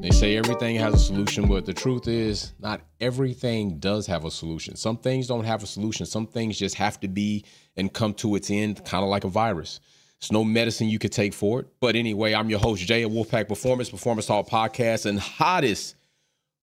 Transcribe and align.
They 0.00 0.10
say 0.10 0.38
everything 0.38 0.76
has 0.76 0.94
a 0.94 0.98
solution, 0.98 1.46
but 1.46 1.66
the 1.66 1.74
truth 1.74 2.08
is, 2.08 2.54
not 2.58 2.80
everything 3.02 3.78
does 3.80 4.06
have 4.06 4.24
a 4.24 4.30
solution. 4.30 4.74
Some 4.74 4.96
things 4.96 5.26
don't 5.26 5.44
have 5.44 5.62
a 5.62 5.66
solution. 5.66 6.06
Some 6.06 6.26
things 6.26 6.58
just 6.58 6.74
have 6.76 6.98
to 7.00 7.08
be 7.08 7.44
and 7.76 7.92
come 7.92 8.14
to 8.14 8.34
its 8.34 8.50
end, 8.50 8.82
kind 8.86 9.04
of 9.04 9.10
like 9.10 9.24
a 9.24 9.28
virus. 9.28 9.78
It's 10.16 10.32
no 10.32 10.42
medicine 10.42 10.88
you 10.88 10.98
could 10.98 11.12
take 11.12 11.34
for 11.34 11.60
it. 11.60 11.66
But 11.80 11.96
anyway, 11.96 12.32
I'm 12.32 12.48
your 12.48 12.60
host, 12.60 12.82
Jay 12.82 13.02
at 13.02 13.10
Wolfpack 13.10 13.46
Performance, 13.46 13.90
Performance 13.90 14.26
Hall 14.26 14.42
Podcast, 14.42 15.04
and 15.04 15.20
hottest, 15.20 15.96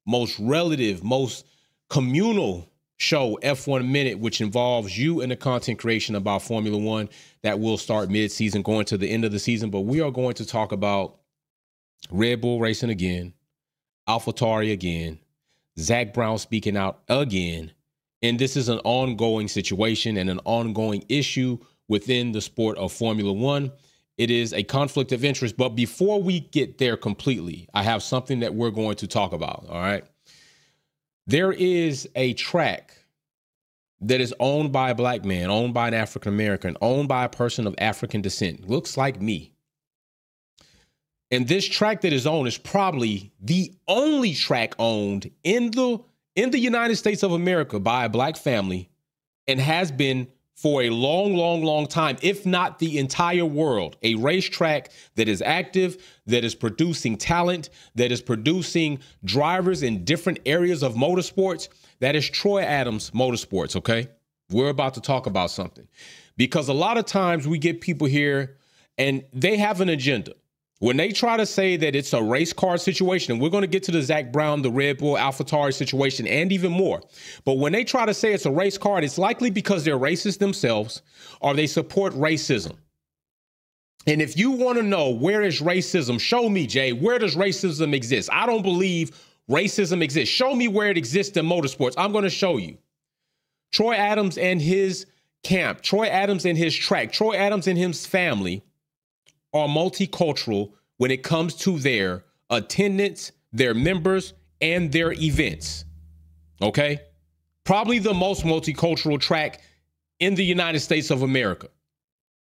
most 0.07 0.39
relative, 0.39 1.03
most 1.03 1.45
communal 1.91 2.67
show, 2.97 3.37
F1 3.43 3.87
Minute, 3.87 4.17
which 4.17 4.41
involves 4.41 4.97
you 4.97 5.21
and 5.21 5.31
the 5.31 5.35
content 5.35 5.77
creation 5.77 6.15
about 6.15 6.41
Formula 6.41 6.75
One 6.75 7.07
that 7.43 7.59
will 7.59 7.77
start 7.77 8.09
mid-season, 8.09 8.63
going 8.63 8.85
to 8.85 8.97
the 8.97 9.11
end 9.11 9.25
of 9.25 9.31
the 9.31 9.37
season. 9.37 9.69
But 9.69 9.81
we 9.81 10.01
are 10.01 10.09
going 10.09 10.33
to 10.35 10.45
talk 10.45 10.71
about 10.71 11.19
Red 12.09 12.41
Bull 12.41 12.59
racing 12.59 12.89
again, 12.89 13.33
AlphaTauri 14.07 14.71
again, 14.71 15.19
Zak 15.79 16.13
Brown 16.13 16.37
speaking 16.37 16.77
out 16.77 17.01
again. 17.09 17.71
And 18.23 18.39
this 18.39 18.57
is 18.57 18.67
an 18.67 18.79
ongoing 18.83 19.47
situation 19.47 20.17
and 20.17 20.29
an 20.29 20.39
ongoing 20.43 21.03
issue 21.07 21.59
within 21.87 22.31
the 22.31 22.41
sport 22.41 22.77
of 22.77 22.91
Formula 22.91 23.31
One. 23.31 23.71
It 24.17 24.31
is 24.31 24.53
a 24.53 24.63
conflict 24.63 25.11
of 25.11 25.23
interest. 25.23 25.55
But 25.57 25.69
before 25.69 26.21
we 26.21 26.39
get 26.39 26.79
there 26.79 26.97
completely, 26.97 27.69
I 27.73 27.83
have 27.83 28.01
something 28.01 28.39
that 28.39 28.55
we're 28.55 28.71
going 28.71 28.95
to 28.95 29.07
talk 29.07 29.33
about. 29.33 29.67
All 29.69 29.79
right. 29.79 30.03
There 31.27 31.51
is 31.51 32.09
a 32.15 32.33
track 32.33 32.93
that 34.01 34.21
is 34.21 34.33
owned 34.39 34.71
by 34.71 34.91
a 34.91 34.95
black 34.95 35.25
man, 35.25 35.49
owned 35.49 35.73
by 35.73 35.87
an 35.87 35.93
African 35.93 36.33
American, 36.33 36.77
owned 36.81 37.07
by 37.07 37.25
a 37.25 37.29
person 37.29 37.67
of 37.67 37.75
African 37.77 38.21
descent. 38.21 38.67
Looks 38.67 38.97
like 38.97 39.21
me. 39.21 39.53
And 41.29 41.47
this 41.47 41.65
track 41.67 42.01
that 42.01 42.13
is 42.13 42.25
owned 42.25 42.47
is 42.47 42.57
probably 42.57 43.31
the 43.41 43.73
only 43.87 44.33
track 44.33 44.75
owned 44.79 45.29
in 45.43 45.71
the 45.71 45.99
in 46.35 46.51
the 46.51 46.59
United 46.59 46.95
States 46.95 47.23
of 47.23 47.31
America 47.31 47.79
by 47.79 48.05
a 48.05 48.09
black 48.09 48.37
family 48.37 48.89
and 49.47 49.59
has 49.59 49.91
been 49.91 50.27
for 50.57 50.81
a 50.81 50.89
long, 50.89 51.35
long, 51.35 51.63
long 51.63 51.85
time, 51.85 52.17
if 52.23 52.45
not 52.45 52.79
the 52.79 52.97
entire 52.97 53.45
world, 53.45 53.95
a 54.01 54.15
racetrack 54.15 54.91
that 55.15 55.27
is 55.27 55.41
active, 55.43 56.03
that 56.25 56.43
is 56.43 56.55
producing 56.55 57.15
talent, 57.15 57.69
that 57.93 58.11
is 58.11 58.21
producing 58.21 58.99
drivers 59.23 59.83
in 59.83 60.03
different 60.03 60.39
areas 60.47 60.81
of 60.81 60.95
motorsports. 60.95 61.69
That 61.99 62.15
is 62.15 62.27
Troy 62.27 62.63
Adams 62.63 63.11
Motorsports, 63.11 63.75
okay? 63.75 64.09
We're 64.49 64.69
about 64.69 64.95
to 64.95 65.01
talk 65.01 65.27
about 65.27 65.51
something 65.51 65.87
because 66.37 66.69
a 66.69 66.73
lot 66.73 66.97
of 66.97 67.05
times 67.05 67.47
we 67.47 67.59
get 67.59 67.81
people 67.81 68.07
here 68.07 68.57
and 68.97 69.23
they 69.33 69.57
have 69.57 69.79
an 69.79 69.89
agenda. 69.89 70.33
When 70.79 70.95
they 70.95 71.11
try 71.11 71.37
to 71.37 71.45
say 71.45 71.75
that 71.77 71.95
it's 71.95 72.13
a 72.13 72.21
race 72.21 72.53
car 72.53 72.77
situation, 72.77 73.33
and 73.33 73.41
we're 73.41 73.49
going 73.49 73.63
to 73.63 73.67
get 73.67 73.81
to 73.83 73.91
the 73.91 74.01
Zak 74.01 74.31
Brown, 74.31 74.61
the 74.61 74.69
Red 74.69 74.99
Bull, 74.99 75.15
AlphaTauri 75.15 75.73
situation, 75.73 76.27
and 76.27 76.51
even 76.51 76.71
more. 76.71 77.01
But 77.45 77.57
when 77.57 77.71
they 77.71 77.83
try 77.83 78.05
to 78.05 78.13
say 78.13 78.33
it's 78.33 78.45
a 78.45 78.51
race 78.51 78.77
car, 78.77 79.01
it's 79.01 79.17
likely 79.17 79.49
because 79.49 79.83
they're 79.83 79.97
racist 79.97 80.37
themselves 80.37 81.01
or 81.41 81.55
they 81.55 81.65
support 81.65 82.13
racism. 82.13 82.75
And 84.05 84.21
if 84.21 84.37
you 84.37 84.51
want 84.51 84.77
to 84.77 84.83
know 84.83 85.09
where 85.09 85.41
is 85.41 85.61
racism, 85.61 86.19
show 86.19 86.47
me, 86.47 86.67
Jay. 86.67 86.93
Where 86.93 87.17
does 87.17 87.35
racism 87.35 87.93
exist? 87.93 88.29
I 88.31 88.45
don't 88.45 88.61
believe 88.61 89.11
racism 89.49 90.03
exists. 90.03 90.33
Show 90.33 90.55
me 90.55 90.67
where 90.67 90.89
it 90.89 90.97
exists 90.97 91.35
in 91.37 91.45
motorsports. 91.45 91.95
I'm 91.97 92.11
going 92.11 92.23
to 92.23 92.29
show 92.29 92.57
you. 92.57 92.77
Troy 93.71 93.95
Adams 93.95 94.37
and 94.37 94.61
his 94.61 95.07
camp, 95.43 95.81
Troy 95.81 96.07
Adams 96.07 96.45
and 96.45 96.57
his 96.57 96.75
track, 96.75 97.11
Troy 97.11 97.35
Adams 97.35 97.67
and 97.67 97.77
his 97.77 98.05
family 98.05 98.63
are 99.53 99.67
multicultural 99.67 100.73
when 100.97 101.11
it 101.11 101.23
comes 101.23 101.55
to 101.55 101.79
their 101.79 102.23
attendance, 102.49 103.31
their 103.51 103.73
members, 103.73 104.33
and 104.61 104.91
their 104.91 105.13
events. 105.13 105.85
Okay? 106.61 106.99
Probably 107.63 107.99
the 107.99 108.13
most 108.13 108.43
multicultural 108.43 109.19
track 109.19 109.61
in 110.19 110.35
the 110.35 110.43
United 110.43 110.79
States 110.79 111.11
of 111.11 111.21
America. 111.21 111.69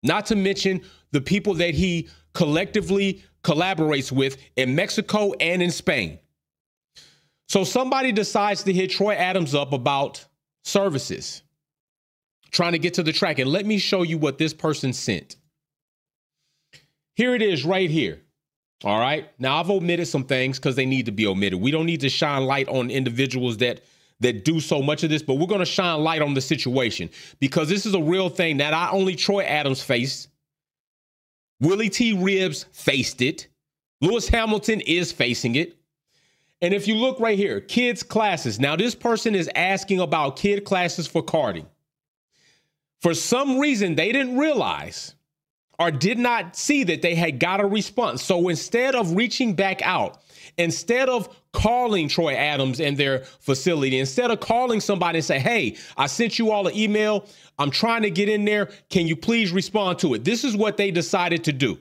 Not 0.03 0.25
to 0.28 0.35
mention 0.35 0.81
the 1.12 1.22
people 1.22 1.53
that 1.56 1.73
he 1.73 2.09
collectively 2.34 3.23
collaborates 3.44 4.12
with 4.12 4.38
in 4.56 4.75
Mexico 4.75 5.33
and 5.39 5.62
in 5.62 5.72
Spain. 5.72 6.19
So 7.47 7.63
somebody 7.63 8.12
decides 8.12 8.63
to 8.63 8.73
hit 8.73 8.91
Troy 8.91 9.13
Adams 9.13 9.53
up 9.53 9.73
about 9.73 10.25
services, 10.63 11.41
trying 12.51 12.72
to 12.72 12.79
get 12.79 12.94
to 12.95 13.03
the 13.03 13.12
track. 13.12 13.39
And 13.39 13.50
let 13.50 13.66
me 13.66 13.78
show 13.78 14.03
you 14.03 14.18
what 14.18 14.38
this 14.38 14.53
person 14.53 14.94
sent. 14.94 15.35
Here 17.21 17.35
it 17.35 17.43
is 17.43 17.63
right 17.63 17.87
here. 17.87 18.19
All 18.83 18.99
right. 18.99 19.29
Now 19.37 19.59
I've 19.59 19.69
omitted 19.69 20.07
some 20.07 20.23
things 20.23 20.57
because 20.57 20.75
they 20.75 20.87
need 20.87 21.05
to 21.05 21.11
be 21.11 21.27
omitted. 21.27 21.61
We 21.61 21.69
don't 21.69 21.85
need 21.85 21.99
to 21.99 22.09
shine 22.09 22.45
light 22.45 22.67
on 22.67 22.89
individuals 22.89 23.57
that 23.57 23.81
that 24.21 24.43
do 24.43 24.59
so 24.59 24.81
much 24.81 25.03
of 25.03 25.11
this, 25.11 25.21
but 25.21 25.35
we're 25.35 25.45
going 25.45 25.59
to 25.59 25.65
shine 25.67 25.99
light 25.99 26.23
on 26.23 26.33
the 26.33 26.41
situation 26.41 27.11
because 27.39 27.69
this 27.69 27.85
is 27.85 27.93
a 27.93 28.01
real 28.01 28.27
thing 28.27 28.57
that 28.57 28.71
not 28.71 28.95
only 28.95 29.15
Troy 29.15 29.43
Adams 29.43 29.83
faced, 29.83 30.29
Willy 31.59 31.91
T. 31.91 32.15
Ribbs 32.15 32.65
faced 32.71 33.21
it, 33.21 33.49
Lewis 34.01 34.27
Hamilton 34.27 34.81
is 34.81 35.11
facing 35.11 35.53
it. 35.57 35.77
And 36.59 36.73
if 36.73 36.88
you 36.88 36.95
look 36.95 37.19
right 37.19 37.38
here, 37.38 37.61
kids' 37.61 38.01
classes. 38.01 38.59
Now, 38.59 38.75
this 38.75 38.95
person 38.95 39.35
is 39.35 39.47
asking 39.53 39.99
about 39.99 40.38
kid 40.38 40.63
classes 40.63 41.05
for 41.05 41.21
karting. 41.21 41.67
For 42.99 43.13
some 43.13 43.59
reason, 43.59 43.93
they 43.93 44.11
didn't 44.11 44.39
realize 44.39 45.13
or 45.81 45.90
did 45.90 46.19
not 46.19 46.56
see 46.56 46.84
that 46.84 47.02
they 47.02 47.16
had 47.16 47.40
got 47.40 47.59
a 47.59 47.66
response. 47.66 48.24
So 48.24 48.50
instead 48.50 48.94
of 48.94 49.16
reaching 49.16 49.56
back 49.56 49.81
out, 49.81 50.22
instead 50.59 51.09
of 51.09 51.36
calling 51.53 52.08
Troy 52.08 52.36
Adams 52.36 52.80
and 52.80 52.96
their 52.96 53.24
facility, 53.40 53.97
instead 53.97 54.30
of 54.30 54.40
calling 54.40 54.80
somebody 54.80 55.18
and 55.18 55.25
say, 55.25 55.40
hey, 55.40 55.78
I 55.97 56.06
sent 56.06 56.38
you 56.38 56.52
all 56.52 56.68
an 56.68 56.75
email. 56.75 57.25
I'm 57.58 57.72
trying 57.72 58.03
to 58.03 58.12
get 58.12 58.30
in 58.30 58.46
there. 58.46 58.69
Can 58.92 59.08
you 59.08 59.16
please 59.16 59.52
respond 59.52 59.97
to 60.00 60.14
it? 60.14 60.24
This 60.24 60.44
is 60.44 60.56
what 60.56 60.78
they 60.78 60.92
decided 60.92 61.46
to 61.46 61.52
do. 61.52 61.80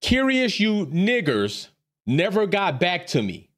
Curious 0.00 0.58
you 0.58 0.86
niggers 0.86 1.68
never 2.06 2.48
got 2.48 2.80
back 2.80 3.06
to 3.08 3.22
me. 3.22 3.50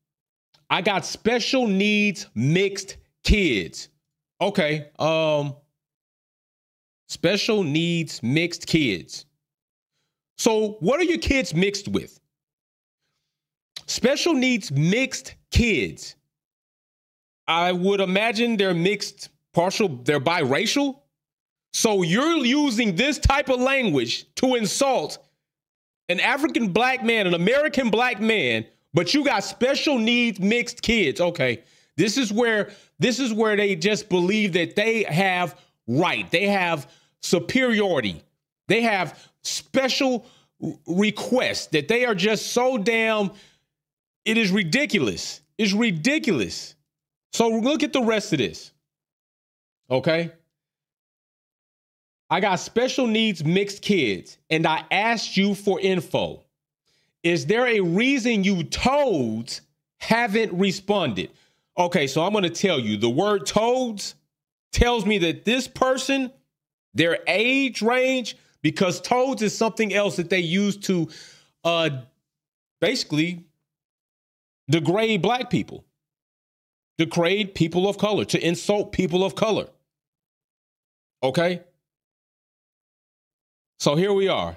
I 0.68 0.82
got 0.82 1.06
special 1.06 1.66
needs 1.66 2.26
mixed 2.34 2.98
kids. 3.24 3.88
Okay. 4.42 4.90
Um, 4.98 5.54
special 7.10 7.64
needs 7.64 8.22
mixed 8.22 8.68
kids. 8.68 9.26
So, 10.38 10.76
what 10.78 11.00
are 11.00 11.04
your 11.04 11.18
kids 11.18 11.52
mixed 11.52 11.88
with? 11.88 12.20
Special 13.86 14.32
needs 14.32 14.70
mixed 14.70 15.34
kids. 15.50 16.14
I 17.48 17.72
would 17.72 18.00
imagine 18.00 18.56
they're 18.56 18.74
mixed, 18.74 19.30
partial, 19.52 19.88
they're 19.88 20.20
biracial. 20.20 21.00
So, 21.72 22.02
you're 22.02 22.44
using 22.44 22.94
this 22.94 23.18
type 23.18 23.48
of 23.48 23.60
language 23.60 24.32
to 24.36 24.54
insult 24.54 25.18
an 26.08 26.20
African 26.20 26.68
black 26.68 27.04
man, 27.04 27.26
an 27.26 27.34
American 27.34 27.90
black 27.90 28.20
man, 28.20 28.64
but 28.94 29.14
you 29.14 29.24
got 29.24 29.42
special 29.42 29.98
needs 29.98 30.38
mixed 30.38 30.80
kids. 30.80 31.20
Okay. 31.20 31.64
This 31.96 32.16
is 32.16 32.32
where 32.32 32.70
this 33.00 33.18
is 33.18 33.32
where 33.32 33.56
they 33.56 33.74
just 33.74 34.08
believe 34.08 34.52
that 34.52 34.76
they 34.76 35.02
have 35.02 35.58
right. 35.88 36.30
They 36.30 36.46
have 36.46 36.88
superiority. 37.22 38.22
They 38.68 38.82
have 38.82 39.30
special 39.42 40.26
requests 40.86 41.66
that 41.68 41.88
they 41.88 42.04
are 42.04 42.14
just 42.14 42.52
so 42.52 42.78
damn, 42.78 43.30
it 44.24 44.38
is 44.38 44.50
ridiculous. 44.50 45.40
It's 45.58 45.72
ridiculous. 45.72 46.74
So 47.32 47.48
look 47.48 47.82
at 47.82 47.92
the 47.92 48.02
rest 48.02 48.32
of 48.32 48.38
this. 48.38 48.72
Okay. 49.90 50.30
I 52.28 52.40
got 52.40 52.60
special 52.60 53.08
needs 53.08 53.44
mixed 53.44 53.82
kids, 53.82 54.38
and 54.48 54.66
I 54.66 54.84
asked 54.90 55.36
you 55.36 55.54
for 55.54 55.80
info. 55.80 56.44
Is 57.24 57.46
there 57.46 57.66
a 57.66 57.80
reason 57.80 58.44
you 58.44 58.62
toads 58.62 59.62
haven't 59.98 60.52
responded? 60.52 61.30
Okay, 61.76 62.06
so 62.06 62.22
I'm 62.22 62.32
going 62.32 62.44
to 62.44 62.50
tell 62.50 62.78
you 62.78 62.96
the 62.96 63.10
word 63.10 63.46
toads 63.46 64.14
tells 64.72 65.04
me 65.04 65.18
that 65.18 65.44
this 65.44 65.66
person 65.66 66.30
their 66.94 67.18
age 67.26 67.82
range, 67.82 68.36
because 68.62 69.00
toads 69.00 69.42
is 69.42 69.56
something 69.56 69.94
else 69.94 70.16
that 70.16 70.30
they 70.30 70.40
use 70.40 70.76
to 70.76 71.08
uh 71.64 71.90
basically 72.80 73.44
degrade 74.68 75.20
black 75.20 75.50
people, 75.50 75.84
degrade 76.98 77.54
people 77.54 77.88
of 77.88 77.98
color, 77.98 78.24
to 78.24 78.46
insult 78.46 78.92
people 78.92 79.24
of 79.24 79.34
color. 79.34 79.66
Okay? 81.22 81.62
So 83.78 83.96
here 83.96 84.12
we 84.12 84.28
are. 84.28 84.56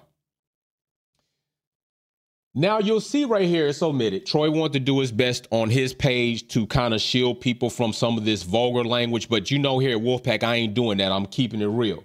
Now 2.56 2.78
you'll 2.80 3.02
see 3.02 3.26
right 3.26 3.48
here, 3.48 3.68
it's 3.68 3.82
omitted. 3.82 4.28
Troy 4.28 4.52
wanted 4.52 4.74
to 4.74 4.80
do 4.80 5.00
his 5.00 5.12
best 5.12 5.48
on 5.50 5.72
his 5.72 5.94
page 5.94 6.48
to 6.50 6.68
kind 6.68 6.94
of 6.94 7.02
shield 7.02 7.42
people 7.42 7.70
from 7.70 7.94
some 7.94 8.18
of 8.18 8.26
this 8.26 8.44
vulgar 8.44 8.84
language, 8.84 9.28
but 9.28 9.50
you 9.50 9.58
know 9.58 9.80
here 9.80 9.98
at 9.98 10.04
Wolfpack, 10.04 10.44
I 10.44 10.56
ain't 10.56 10.76
doing 10.76 11.00
that. 11.00 11.12
I'm 11.12 11.26
keeping 11.26 11.62
it 11.62 11.66
real. 11.66 12.04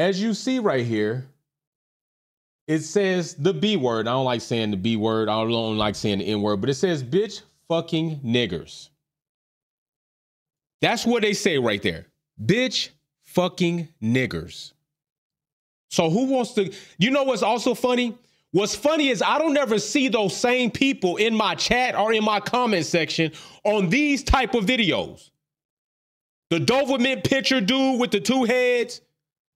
As 0.00 0.18
you 0.18 0.32
see 0.32 0.60
right 0.60 0.86
here, 0.86 1.26
it 2.66 2.78
says 2.78 3.34
the 3.34 3.52
B 3.52 3.76
word. 3.76 4.08
I 4.08 4.12
don't 4.12 4.24
like 4.24 4.40
saying 4.40 4.70
the 4.70 4.78
B 4.78 4.96
word. 4.96 5.28
I 5.28 5.44
don't 5.44 5.76
like 5.76 5.94
saying 5.94 6.20
the 6.20 6.24
N 6.24 6.40
word, 6.40 6.62
but 6.62 6.70
it 6.70 6.74
says 6.74 7.04
bitch 7.04 7.42
fucking 7.68 8.20
niggers. 8.20 8.88
That's 10.80 11.04
what 11.04 11.20
they 11.20 11.34
say 11.34 11.58
right 11.58 11.82
there. 11.82 12.06
Bitch 12.42 12.88
fucking 13.24 13.88
niggers. 14.02 14.72
So 15.90 16.08
who 16.08 16.32
wants 16.32 16.54
to 16.54 16.72
you 16.96 17.10
know 17.10 17.24
what's 17.24 17.42
also 17.42 17.74
funny? 17.74 18.16
What's 18.52 18.74
funny 18.74 19.10
is 19.10 19.20
I 19.20 19.38
don't 19.38 19.58
ever 19.58 19.78
see 19.78 20.08
those 20.08 20.34
same 20.34 20.70
people 20.70 21.18
in 21.18 21.34
my 21.34 21.54
chat 21.56 21.94
or 21.94 22.14
in 22.14 22.24
my 22.24 22.40
comment 22.40 22.86
section 22.86 23.32
on 23.64 23.90
these 23.90 24.24
type 24.24 24.54
of 24.54 24.64
videos. 24.64 25.28
The 26.48 26.58
Doberman 26.58 27.22
picture 27.22 27.60
dude 27.60 28.00
with 28.00 28.12
the 28.12 28.20
two 28.20 28.44
heads, 28.44 29.02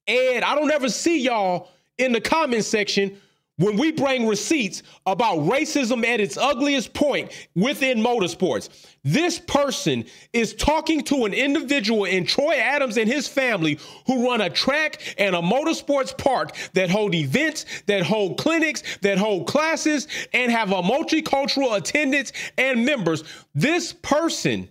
Ed, 0.06 0.43
I 0.43 0.55
don't 0.55 0.71
ever 0.71 0.89
see 0.89 1.21
y'all 1.21 1.69
in 1.99 2.12
the 2.12 2.21
comment 2.21 2.65
section 2.65 3.17
when 3.56 3.77
we 3.77 3.93
bring 3.93 4.27
receipts 4.27 4.83
about 5.06 5.39
racism 5.39 6.05
at 6.05 6.21
its 6.21 6.37
ugliest 6.37 6.93
point 6.93 7.31
within 7.55 7.99
motorsports. 7.99 8.69
This 9.05 9.39
person 9.39 10.05
is 10.33 10.55
talking 10.55 11.03
to 11.05 11.25
an 11.25 11.33
individual 11.33 12.05
in 12.05 12.27
Troy 12.27 12.55
Adams 12.55 12.97
and 12.97 13.09
his 13.09 13.29
family 13.29 13.79
who 14.06 14.29
run 14.29 14.41
a 14.41 14.51
track 14.51 15.15
and 15.19 15.37
a 15.37 15.41
motorsports 15.41 16.17
park 16.17 16.57
that 16.73 16.91
hold 16.91 17.15
events, 17.15 17.65
that 17.87 18.03
hold 18.03 18.39
clinics, 18.39 18.83
that 19.03 19.19
hold 19.19 19.47
classes, 19.47 20.09
and 20.33 20.50
have 20.50 20.73
a 20.73 20.83
multicultural 20.83 21.77
attendance 21.77 22.33
and 22.59 22.85
members. 22.85 23.23
This 23.55 23.93
person 23.93 24.69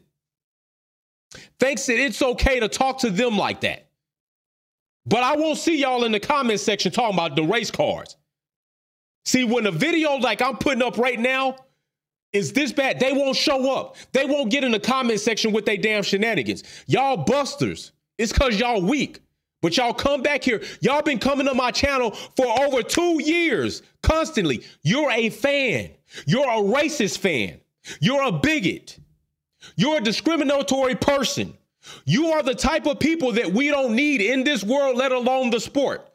thinks 1.57 1.85
that 1.85 1.97
it's 1.97 2.21
okay 2.21 2.59
to 2.59 2.67
talk 2.67 2.99
to 2.99 3.09
them 3.09 3.37
like 3.37 3.61
that. 3.61 3.87
But 5.05 5.23
I 5.23 5.35
won't 5.35 5.57
see 5.57 5.79
y'all 5.79 6.05
in 6.05 6.11
the 6.11 6.19
comment 6.19 6.59
section 6.59 6.91
talking 6.91 7.15
about 7.15 7.35
the 7.35 7.43
race 7.43 7.71
cars. 7.71 8.15
See, 9.25 9.43
when 9.43 9.65
a 9.65 9.71
video 9.71 10.15
like 10.15 10.41
I'm 10.41 10.57
putting 10.57 10.81
up 10.81 10.97
right 10.97 11.19
now 11.19 11.55
is 12.31 12.53
this 12.53 12.71
bad, 12.71 12.99
they 12.99 13.13
won't 13.13 13.35
show 13.35 13.73
up. 13.75 13.95
They 14.11 14.25
won't 14.25 14.49
get 14.49 14.63
in 14.63 14.71
the 14.71 14.79
comment 14.79 15.19
section 15.19 15.51
with 15.51 15.65
their 15.65 15.77
damn 15.77 16.03
shenanigans. 16.03 16.63
Y'all 16.87 17.17
busters. 17.17 17.91
It's 18.17 18.33
because 18.33 18.59
y'all 18.59 18.81
weak. 18.81 19.19
But 19.61 19.77
y'all 19.77 19.93
come 19.93 20.21
back 20.21 20.43
here. 20.43 20.61
Y'all 20.81 21.01
been 21.01 21.19
coming 21.19 21.47
to 21.47 21.53
my 21.53 21.71
channel 21.71 22.11
for 22.11 22.45
over 22.63 22.83
two 22.83 23.23
years 23.23 23.81
constantly. 24.01 24.63
You're 24.81 25.09
a 25.11 25.29
fan. 25.29 25.91
You're 26.25 26.49
a 26.49 26.61
racist 26.61 27.19
fan. 27.19 27.61
You're 28.01 28.23
a 28.23 28.31
bigot. 28.31 28.99
You're 29.77 29.99
a 29.99 30.01
discriminatory 30.01 30.95
person. 30.95 31.57
You 32.05 32.27
are 32.27 32.43
the 32.43 32.55
type 32.55 32.85
of 32.85 32.99
people 32.99 33.33
that 33.33 33.51
we 33.51 33.69
don't 33.69 33.95
need 33.95 34.21
in 34.21 34.43
this 34.43 34.63
world, 34.63 34.97
let 34.97 35.11
alone 35.11 35.49
the 35.49 35.59
sport. 35.59 36.09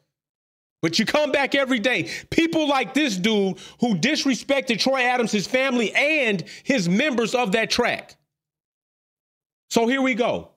But 0.81 0.99
you 0.99 1.05
come 1.05 1.33
back 1.33 1.55
every 1.55 1.81
day. 1.81 2.09
People 2.31 2.69
like 2.69 2.95
this 2.95 3.17
dude 3.17 3.59
who 3.81 3.97
disrespected 3.97 4.79
Troy 4.79 5.03
Adams, 5.03 5.33
his 5.33 5.47
family, 5.47 5.93
and 5.93 6.45
his 6.63 6.89
members 6.89 7.35
of 7.35 7.53
that 7.53 7.71
track. 7.71 8.17
So 9.71 9.87
here 9.89 10.01
we 10.01 10.15
go. 10.15 10.51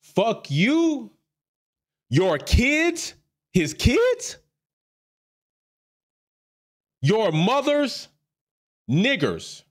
Fuck 0.00 0.50
you, 0.50 1.12
your 2.08 2.38
kids, 2.38 3.14
his 3.52 3.74
kids, 3.74 4.38
your 7.02 7.30
mother's 7.32 8.08
niggers. 8.90 9.62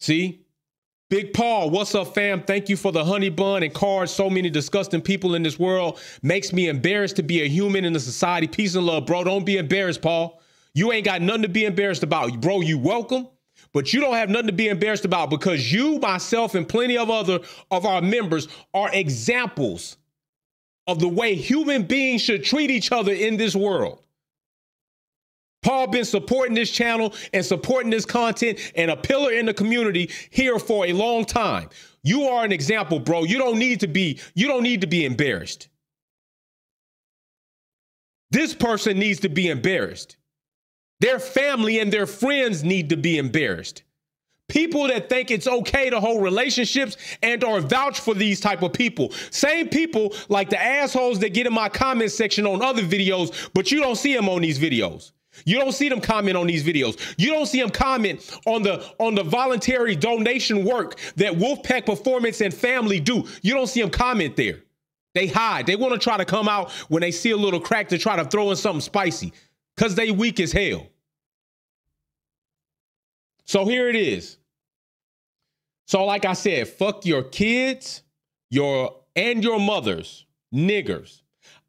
See? 0.00 0.43
Big 1.14 1.32
Paul, 1.32 1.70
what's 1.70 1.94
up, 1.94 2.12
fam? 2.12 2.42
Thank 2.42 2.68
you 2.68 2.76
for 2.76 2.90
the 2.90 3.04
honey 3.04 3.28
bun 3.28 3.62
and 3.62 3.72
cards. 3.72 4.10
So 4.10 4.28
many 4.28 4.50
disgusting 4.50 5.00
people 5.00 5.36
in 5.36 5.44
this 5.44 5.60
world 5.60 6.00
makes 6.24 6.52
me 6.52 6.66
embarrassed 6.66 7.14
to 7.14 7.22
be 7.22 7.42
a 7.42 7.48
human 7.48 7.84
in 7.84 7.92
the 7.92 8.00
society. 8.00 8.48
Peace 8.48 8.74
and 8.74 8.84
love, 8.84 9.06
bro. 9.06 9.22
Don't 9.22 9.46
be 9.46 9.56
embarrassed, 9.56 10.02
Paul. 10.02 10.40
You 10.74 10.90
ain't 10.90 11.04
got 11.04 11.22
nothing 11.22 11.42
to 11.42 11.48
be 11.48 11.66
embarrassed 11.66 12.02
about, 12.02 12.40
bro. 12.40 12.62
You 12.62 12.78
welcome, 12.78 13.28
but 13.72 13.92
you 13.92 14.00
don't 14.00 14.16
have 14.16 14.28
nothing 14.28 14.48
to 14.48 14.52
be 14.52 14.66
embarrassed 14.66 15.04
about 15.04 15.30
because 15.30 15.72
you, 15.72 16.00
myself, 16.00 16.56
and 16.56 16.68
plenty 16.68 16.98
of 16.98 17.08
other 17.10 17.38
of 17.70 17.86
our 17.86 18.02
members 18.02 18.48
are 18.74 18.92
examples 18.92 19.96
of 20.88 20.98
the 20.98 21.06
way 21.06 21.36
human 21.36 21.84
beings 21.84 22.22
should 22.22 22.42
treat 22.42 22.72
each 22.72 22.90
other 22.90 23.12
in 23.12 23.36
this 23.36 23.54
world. 23.54 24.03
Paul 25.64 25.86
been 25.86 26.04
supporting 26.04 26.54
this 26.54 26.70
channel 26.70 27.14
and 27.32 27.44
supporting 27.44 27.90
this 27.90 28.04
content 28.04 28.58
and 28.76 28.90
a 28.90 28.96
pillar 28.96 29.32
in 29.32 29.46
the 29.46 29.54
community 29.54 30.10
here 30.30 30.58
for 30.58 30.86
a 30.86 30.92
long 30.92 31.24
time. 31.24 31.70
You 32.02 32.24
are 32.24 32.44
an 32.44 32.52
example, 32.52 33.00
bro. 33.00 33.24
You 33.24 33.38
don't 33.38 33.58
need 33.58 33.80
to 33.80 33.88
be 33.88 34.20
you 34.34 34.46
don't 34.46 34.62
need 34.62 34.82
to 34.82 34.86
be 34.86 35.06
embarrassed. 35.06 35.68
This 38.30 38.52
person 38.54 38.98
needs 38.98 39.20
to 39.20 39.28
be 39.28 39.48
embarrassed. 39.48 40.16
Their 41.00 41.18
family 41.18 41.80
and 41.80 41.92
their 41.92 42.06
friends 42.06 42.62
need 42.62 42.90
to 42.90 42.96
be 42.96 43.16
embarrassed. 43.16 43.84
People 44.48 44.88
that 44.88 45.08
think 45.08 45.30
it's 45.30 45.46
okay 45.46 45.88
to 45.88 45.98
hold 45.98 46.22
relationships 46.22 46.98
and 47.22 47.42
or 47.42 47.60
vouch 47.60 48.00
for 48.00 48.12
these 48.12 48.38
type 48.38 48.62
of 48.62 48.74
people. 48.74 49.12
Same 49.30 49.68
people 49.68 50.14
like 50.28 50.50
the 50.50 50.62
assholes 50.62 51.18
that 51.20 51.32
get 51.32 51.46
in 51.46 51.54
my 51.54 51.70
comment 51.70 52.12
section 52.12 52.46
on 52.46 52.60
other 52.60 52.82
videos, 52.82 53.48
but 53.54 53.72
you 53.72 53.80
don't 53.80 53.96
see 53.96 54.14
them 54.14 54.28
on 54.28 54.42
these 54.42 54.58
videos. 54.58 55.13
You 55.44 55.58
don't 55.58 55.72
see 55.72 55.88
them 55.88 56.00
comment 56.00 56.36
on 56.36 56.46
these 56.46 56.64
videos. 56.64 57.14
You 57.18 57.30
don't 57.30 57.46
see 57.46 57.60
them 57.60 57.70
comment 57.70 58.38
on 58.46 58.62
the 58.62 58.84
on 58.98 59.14
the 59.14 59.22
voluntary 59.22 59.96
donation 59.96 60.64
work 60.64 60.98
that 61.16 61.34
Wolfpack 61.34 61.86
Performance 61.86 62.40
and 62.40 62.52
family 62.52 63.00
do. 63.00 63.26
You 63.42 63.54
don't 63.54 63.66
see 63.66 63.80
them 63.80 63.90
comment 63.90 64.36
there. 64.36 64.60
They 65.14 65.28
hide. 65.28 65.66
They 65.66 65.76
want 65.76 65.92
to 65.94 65.98
try 65.98 66.16
to 66.16 66.24
come 66.24 66.48
out 66.48 66.70
when 66.88 67.00
they 67.00 67.10
see 67.12 67.30
a 67.30 67.36
little 67.36 67.60
crack 67.60 67.88
to 67.90 67.98
try 67.98 68.16
to 68.16 68.24
throw 68.24 68.50
in 68.50 68.56
something 68.56 68.80
spicy 68.80 69.32
because 69.76 69.94
they 69.94 70.10
weak 70.10 70.40
as 70.40 70.52
hell. 70.52 70.86
So 73.44 73.64
here 73.66 73.88
it 73.88 73.96
is. 73.96 74.38
So 75.86 76.04
like 76.04 76.24
I 76.24 76.32
said, 76.32 76.66
fuck 76.68 77.04
your 77.04 77.22
kids, 77.22 78.02
your 78.50 78.96
and 79.14 79.44
your 79.44 79.60
mothers, 79.60 80.24
niggers. 80.52 81.20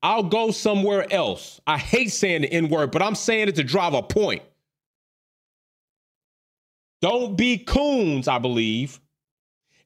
I'll 0.06 0.22
go 0.22 0.52
somewhere 0.52 1.12
else. 1.12 1.60
I 1.66 1.80
hate 1.80 2.12
saying 2.12 2.44
the 2.44 2.54
N 2.54 2.70
word, 2.70 2.92
but 2.92 3.02
I'm 3.02 3.16
saying 3.16 3.48
it 3.48 3.56
to 3.56 3.64
drive 3.64 3.96
a 3.96 4.04
point. 4.04 4.44
Don't 7.02 7.36
be 7.36 7.58
coons, 7.58 8.28
I 8.28 8.38
believe, 8.38 9.00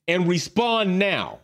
and 0.10 0.28
respond 0.28 1.00
now. 1.00 1.40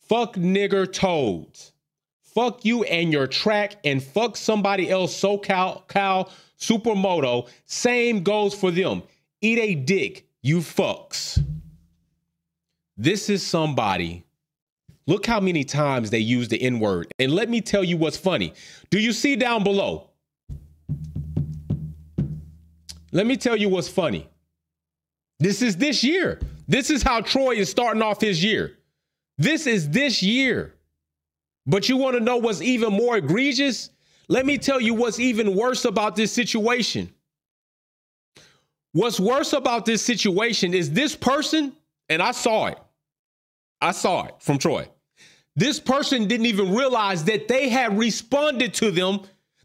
Fuck 0.00 0.34
nigger 0.34 0.92
toads. 0.92 1.72
Fuck 2.20 2.66
you 2.66 2.84
and 2.84 3.10
your 3.10 3.26
track, 3.26 3.76
and 3.84 4.02
fuck 4.02 4.36
somebody 4.36 4.90
else, 4.90 5.18
SoCal 5.18 5.88
Cal 5.88 6.30
Supermoto. 6.60 7.48
Same 7.64 8.22
goes 8.22 8.52
for 8.52 8.70
them. 8.70 9.02
Eat 9.40 9.58
a 9.58 9.74
dick, 9.76 10.28
you 10.42 10.58
fucks. 10.58 11.42
This 12.98 13.30
is 13.30 13.42
somebody 13.42 14.25
Look 15.06 15.26
how 15.26 15.38
many 15.38 15.62
times 15.64 16.10
they 16.10 16.18
use 16.18 16.48
the 16.48 16.60
N 16.60 16.80
word. 16.80 17.12
And 17.18 17.32
let 17.32 17.48
me 17.48 17.60
tell 17.60 17.84
you 17.84 17.96
what's 17.96 18.16
funny. 18.16 18.52
Do 18.90 18.98
you 18.98 19.12
see 19.12 19.36
down 19.36 19.62
below? 19.62 20.10
Let 23.12 23.26
me 23.26 23.36
tell 23.36 23.56
you 23.56 23.68
what's 23.68 23.88
funny. 23.88 24.28
This 25.38 25.62
is 25.62 25.76
this 25.76 26.02
year. 26.02 26.40
This 26.66 26.90
is 26.90 27.02
how 27.02 27.20
Troy 27.20 27.54
is 27.54 27.70
starting 27.70 28.02
off 28.02 28.20
his 28.20 28.42
year. 28.42 28.78
This 29.38 29.66
is 29.66 29.88
this 29.90 30.22
year. 30.22 30.74
But 31.66 31.88
you 31.88 31.96
want 31.96 32.16
to 32.16 32.20
know 32.20 32.38
what's 32.38 32.60
even 32.60 32.92
more 32.92 33.16
egregious? 33.16 33.90
Let 34.28 34.44
me 34.44 34.58
tell 34.58 34.80
you 34.80 34.94
what's 34.94 35.20
even 35.20 35.54
worse 35.54 35.84
about 35.84 36.16
this 36.16 36.32
situation. 36.32 37.12
What's 38.92 39.20
worse 39.20 39.52
about 39.52 39.84
this 39.84 40.02
situation 40.02 40.74
is 40.74 40.90
this 40.90 41.14
person, 41.14 41.74
and 42.08 42.22
I 42.22 42.32
saw 42.32 42.66
it. 42.66 42.78
I 43.80 43.92
saw 43.92 44.24
it 44.24 44.34
from 44.40 44.58
Troy. 44.58 44.88
This 45.56 45.80
person 45.80 46.28
didn't 46.28 46.46
even 46.46 46.74
realize 46.74 47.24
that 47.24 47.48
they 47.48 47.70
had 47.70 47.98
responded 47.98 48.74
to 48.74 48.90
them 48.90 49.20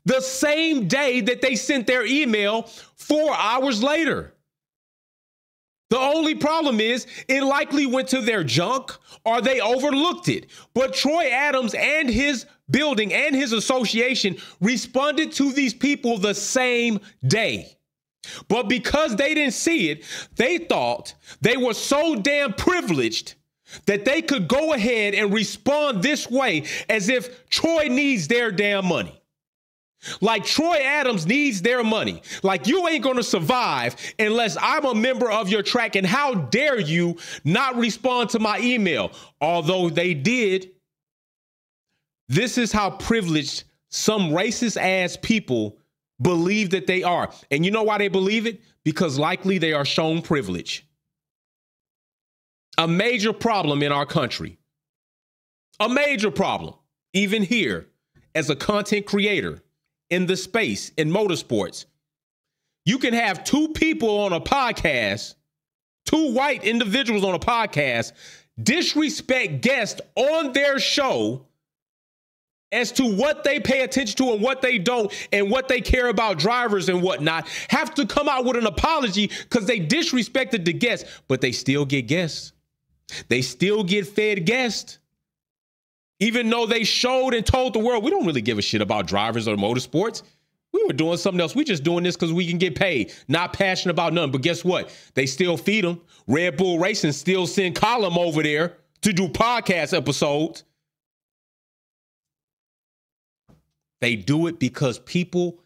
the 0.05 0.21
same 0.21 0.87
day 0.87 1.21
that 1.21 1.41
they 1.41 1.55
sent 1.55 1.85
their 1.85 2.05
email 2.05 2.63
four 2.95 3.35
hours 3.35 3.83
later. 3.83 4.33
The 5.89 5.99
only 5.99 6.35
problem 6.35 6.79
is 6.79 7.05
it 7.27 7.43
likely 7.43 7.85
went 7.85 8.07
to 8.09 8.21
their 8.21 8.45
junk 8.45 8.91
or 9.25 9.41
they 9.41 9.59
overlooked 9.59 10.29
it. 10.29 10.47
But 10.73 10.93
Troy 10.93 11.29
Adams 11.29 11.73
and 11.73 12.09
his 12.09 12.45
building 12.69 13.13
and 13.13 13.35
his 13.35 13.51
association 13.51 14.37
responded 14.61 15.33
to 15.33 15.51
these 15.51 15.73
people 15.73 16.17
the 16.17 16.33
same 16.33 17.01
day. 17.27 17.77
But 18.47 18.69
because 18.69 19.17
they 19.17 19.33
didn't 19.33 19.53
see 19.53 19.89
it, 19.89 20.05
they 20.37 20.59
thought 20.59 21.13
they 21.41 21.57
were 21.57 21.73
so 21.73 22.15
damn 22.15 22.53
privileged 22.53 23.35
that 23.85 24.05
they 24.05 24.21
could 24.21 24.47
go 24.47 24.73
ahead 24.73 25.13
and 25.13 25.33
respond 25.33 26.03
this 26.03 26.29
way 26.29 26.65
as 26.89 27.09
if 27.09 27.47
Troy 27.49 27.87
needs 27.87 28.27
their 28.27 28.51
damn 28.51 28.85
money. 28.85 29.21
Like 30.19 30.45
Troy 30.45 30.77
Adams 30.83 31.27
needs 31.27 31.61
their 31.61 31.83
money. 31.83 32.23
Like 32.41 32.67
you 32.67 32.87
ain't 32.87 33.03
going 33.03 33.17
to 33.17 33.23
survive 33.23 33.95
unless 34.17 34.57
I'm 34.59 34.85
a 34.85 34.95
member 34.95 35.29
of 35.29 35.49
your 35.49 35.61
track. 35.61 35.95
And 35.95 36.07
how 36.07 36.33
dare 36.33 36.79
you 36.79 37.17
not 37.43 37.75
respond 37.75 38.31
to 38.31 38.39
my 38.39 38.59
email? 38.59 39.11
Although 39.39 39.89
they 39.89 40.13
did. 40.13 40.71
This 42.27 42.57
is 42.57 42.71
how 42.71 42.91
privileged 42.91 43.65
some 43.89 44.29
racist 44.29 44.77
ass 44.77 45.17
people 45.21 45.77
believe 46.21 46.69
that 46.71 46.87
they 46.87 47.03
are. 47.03 47.31
And 47.51 47.65
you 47.65 47.71
know 47.71 47.83
why 47.83 47.97
they 47.97 48.07
believe 48.07 48.47
it? 48.47 48.61
Because 48.83 49.19
likely 49.19 49.57
they 49.57 49.73
are 49.73 49.85
shown 49.85 50.21
privilege. 50.21 50.87
A 52.81 52.87
major 52.87 53.31
problem 53.31 53.83
in 53.83 53.91
our 53.91 54.07
country. 54.07 54.57
A 55.79 55.87
major 55.87 56.31
problem, 56.31 56.73
even 57.13 57.43
here, 57.43 57.85
as 58.33 58.49
a 58.49 58.55
content 58.55 59.05
creator 59.05 59.61
in 60.09 60.25
the 60.25 60.35
space 60.35 60.89
in 60.97 61.11
motorsports. 61.11 61.85
You 62.87 62.97
can 62.97 63.13
have 63.13 63.43
two 63.43 63.67
people 63.67 64.21
on 64.21 64.33
a 64.33 64.41
podcast, 64.41 65.35
two 66.07 66.33
white 66.33 66.63
individuals 66.63 67.23
on 67.23 67.35
a 67.35 67.39
podcast, 67.39 68.13
disrespect 68.59 69.61
guests 69.61 70.01
on 70.15 70.51
their 70.51 70.79
show 70.79 71.45
as 72.71 72.91
to 72.93 73.15
what 73.15 73.43
they 73.43 73.59
pay 73.59 73.81
attention 73.81 74.17
to 74.25 74.33
and 74.33 74.41
what 74.41 74.63
they 74.63 74.79
don't 74.79 75.13
and 75.31 75.51
what 75.51 75.67
they 75.67 75.81
care 75.81 76.07
about 76.07 76.39
drivers 76.39 76.89
and 76.89 77.03
whatnot 77.03 77.47
have 77.69 77.93
to 77.93 78.07
come 78.07 78.27
out 78.27 78.43
with 78.43 78.57
an 78.57 78.65
apology 78.65 79.27
because 79.27 79.67
they 79.67 79.79
disrespected 79.79 80.65
the 80.65 80.73
guests, 80.73 81.07
but 81.27 81.41
they 81.41 81.51
still 81.51 81.85
get 81.85 82.07
guests. 82.07 82.53
They 83.27 83.41
still 83.41 83.83
get 83.83 84.07
fed 84.07 84.45
guests. 84.45 84.99
Even 86.19 86.49
though 86.49 86.67
they 86.67 86.83
showed 86.83 87.33
and 87.33 87.45
told 87.45 87.73
the 87.73 87.79
world, 87.79 88.03
we 88.03 88.11
don't 88.11 88.25
really 88.25 88.41
give 88.41 88.59
a 88.59 88.61
shit 88.61 88.81
about 88.81 89.07
drivers 89.07 89.47
or 89.47 89.55
motorsports. 89.55 90.21
We 90.73 90.83
were 90.85 90.93
doing 90.93 91.17
something 91.17 91.41
else. 91.41 91.55
We 91.55 91.63
just 91.63 91.83
doing 91.83 92.03
this 92.03 92.15
because 92.15 92.31
we 92.31 92.47
can 92.47 92.57
get 92.57 92.75
paid. 92.75 93.11
Not 93.27 93.53
passionate 93.53 93.93
about 93.93 94.13
nothing. 94.13 94.31
But 94.31 94.41
guess 94.41 94.63
what? 94.63 94.95
They 95.15 95.25
still 95.25 95.57
feed 95.57 95.83
them. 95.83 95.99
Red 96.27 96.57
Bull 96.57 96.79
Racing 96.79 97.11
still 97.11 97.47
send 97.47 97.75
Column 97.75 98.17
over 98.17 98.41
there 98.43 98.77
to 99.01 99.11
do 99.11 99.27
podcast 99.27 99.97
episodes. 99.97 100.63
They 103.99 104.15
do 104.15 104.47
it 104.47 104.59
because 104.59 104.99
people 104.99 105.59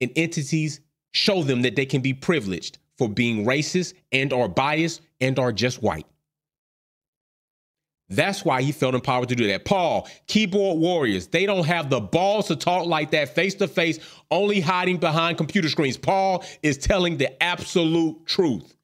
and 0.00 0.10
entities 0.16 0.80
show 1.12 1.42
them 1.42 1.62
that 1.62 1.76
they 1.76 1.86
can 1.86 2.00
be 2.00 2.12
privileged 2.12 2.78
for 2.96 3.08
being 3.08 3.44
racist 3.44 3.94
and 4.12 4.32
are 4.32 4.48
biased 4.48 5.02
and 5.20 5.38
are 5.38 5.52
just 5.52 5.82
white. 5.82 6.06
That's 8.10 8.44
why 8.44 8.62
he 8.62 8.72
felt 8.72 8.94
empowered 8.94 9.28
to 9.28 9.36
do 9.36 9.46
that. 9.48 9.64
Paul, 9.66 10.08
keyboard 10.26 10.78
warriors, 10.78 11.26
they 11.26 11.44
don't 11.44 11.66
have 11.66 11.90
the 11.90 12.00
balls 12.00 12.48
to 12.48 12.56
talk 12.56 12.86
like 12.86 13.10
that 13.10 13.34
face 13.34 13.54
to 13.56 13.68
face, 13.68 13.98
only 14.30 14.60
hiding 14.60 14.96
behind 14.96 15.36
computer 15.36 15.68
screens. 15.68 15.98
Paul 15.98 16.44
is 16.62 16.78
telling 16.78 17.18
the 17.18 17.42
absolute 17.42 18.24
truth. 18.26 18.74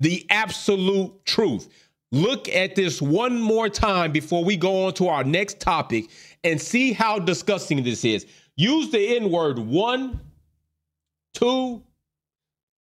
The 0.00 0.26
absolute 0.30 1.24
truth. 1.26 1.68
Look 2.12 2.48
at 2.48 2.76
this 2.76 3.02
one 3.02 3.38
more 3.38 3.68
time 3.68 4.12
before 4.12 4.44
we 4.44 4.56
go 4.56 4.86
on 4.86 4.94
to 4.94 5.08
our 5.08 5.24
next 5.24 5.60
topic 5.60 6.08
and 6.44 6.60
see 6.60 6.92
how 6.92 7.18
disgusting 7.18 7.82
this 7.82 8.04
is. 8.04 8.24
Use 8.56 8.90
the 8.90 9.16
N 9.16 9.30
word 9.30 9.58
one, 9.58 10.20
two, 11.34 11.82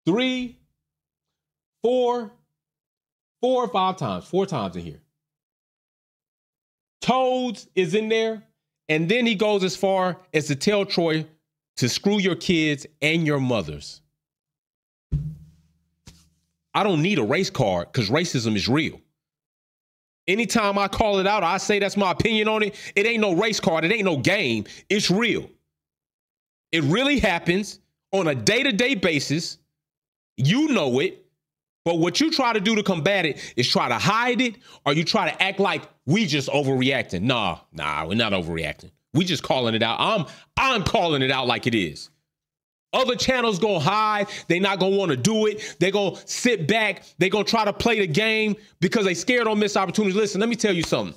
three, 0.06 0.58
four, 1.82 2.30
four 3.40 3.64
or 3.64 3.68
five 3.68 3.96
times, 3.96 4.24
four 4.24 4.46
times 4.46 4.76
in 4.76 4.82
here. 4.82 5.00
Toads 7.04 7.68
is 7.74 7.94
in 7.94 8.08
there. 8.08 8.42
And 8.88 9.10
then 9.10 9.26
he 9.26 9.34
goes 9.34 9.62
as 9.62 9.76
far 9.76 10.16
as 10.32 10.46
to 10.46 10.56
tell 10.56 10.86
Troy 10.86 11.26
to 11.76 11.86
screw 11.86 12.18
your 12.18 12.34
kids 12.34 12.86
and 13.02 13.26
your 13.26 13.38
mothers. 13.38 14.00
I 16.72 16.82
don't 16.82 17.02
need 17.02 17.18
a 17.18 17.22
race 17.22 17.50
card 17.50 17.92
because 17.92 18.08
racism 18.08 18.56
is 18.56 18.68
real. 18.68 19.02
Anytime 20.26 20.78
I 20.78 20.88
call 20.88 21.18
it 21.18 21.26
out, 21.26 21.42
I 21.42 21.58
say 21.58 21.78
that's 21.78 21.98
my 21.98 22.10
opinion 22.10 22.48
on 22.48 22.62
it. 22.62 22.74
It 22.96 23.04
ain't 23.04 23.20
no 23.20 23.34
race 23.34 23.60
card, 23.60 23.84
it 23.84 23.92
ain't 23.92 24.06
no 24.06 24.16
game. 24.16 24.64
It's 24.88 25.10
real. 25.10 25.50
It 26.72 26.84
really 26.84 27.18
happens 27.18 27.80
on 28.12 28.28
a 28.28 28.34
day 28.34 28.62
to 28.62 28.72
day 28.72 28.94
basis. 28.94 29.58
You 30.38 30.68
know 30.68 31.00
it. 31.00 31.23
But 31.84 31.98
what 31.98 32.20
you 32.20 32.30
try 32.30 32.52
to 32.52 32.60
do 32.60 32.74
to 32.76 32.82
combat 32.82 33.26
it 33.26 33.52
is 33.56 33.68
try 33.68 33.88
to 33.88 33.98
hide 33.98 34.40
it 34.40 34.56
or 34.86 34.94
you 34.94 35.04
try 35.04 35.30
to 35.30 35.42
act 35.42 35.60
like 35.60 35.82
we 36.06 36.26
just 36.26 36.48
overreacting. 36.48 37.22
Nah, 37.22 37.58
nah, 37.72 38.06
we're 38.06 38.14
not 38.14 38.32
overreacting. 38.32 38.90
We 39.12 39.24
just 39.24 39.42
calling 39.42 39.74
it 39.74 39.82
out. 39.82 39.98
I'm 40.00 40.26
I'm 40.56 40.82
calling 40.82 41.22
it 41.22 41.30
out 41.30 41.46
like 41.46 41.66
it 41.66 41.74
is. 41.74 42.10
Other 42.92 43.16
channels 43.16 43.58
gonna 43.58 43.80
hide. 43.80 44.28
They 44.48 44.60
not 44.60 44.78
gonna 44.78 44.96
want 44.96 45.10
to 45.10 45.16
do 45.16 45.46
it. 45.46 45.76
They 45.78 45.90
gonna 45.90 46.16
sit 46.26 46.66
back. 46.66 47.02
They 47.18 47.28
gonna 47.28 47.44
try 47.44 47.64
to 47.64 47.72
play 47.72 48.00
the 48.00 48.06
game 48.06 48.56
because 48.80 49.04
they 49.04 49.14
scared 49.14 49.46
on 49.46 49.58
miss 49.58 49.76
opportunities. 49.76 50.16
Listen, 50.16 50.40
let 50.40 50.48
me 50.48 50.56
tell 50.56 50.74
you 50.74 50.82
something. 50.82 51.14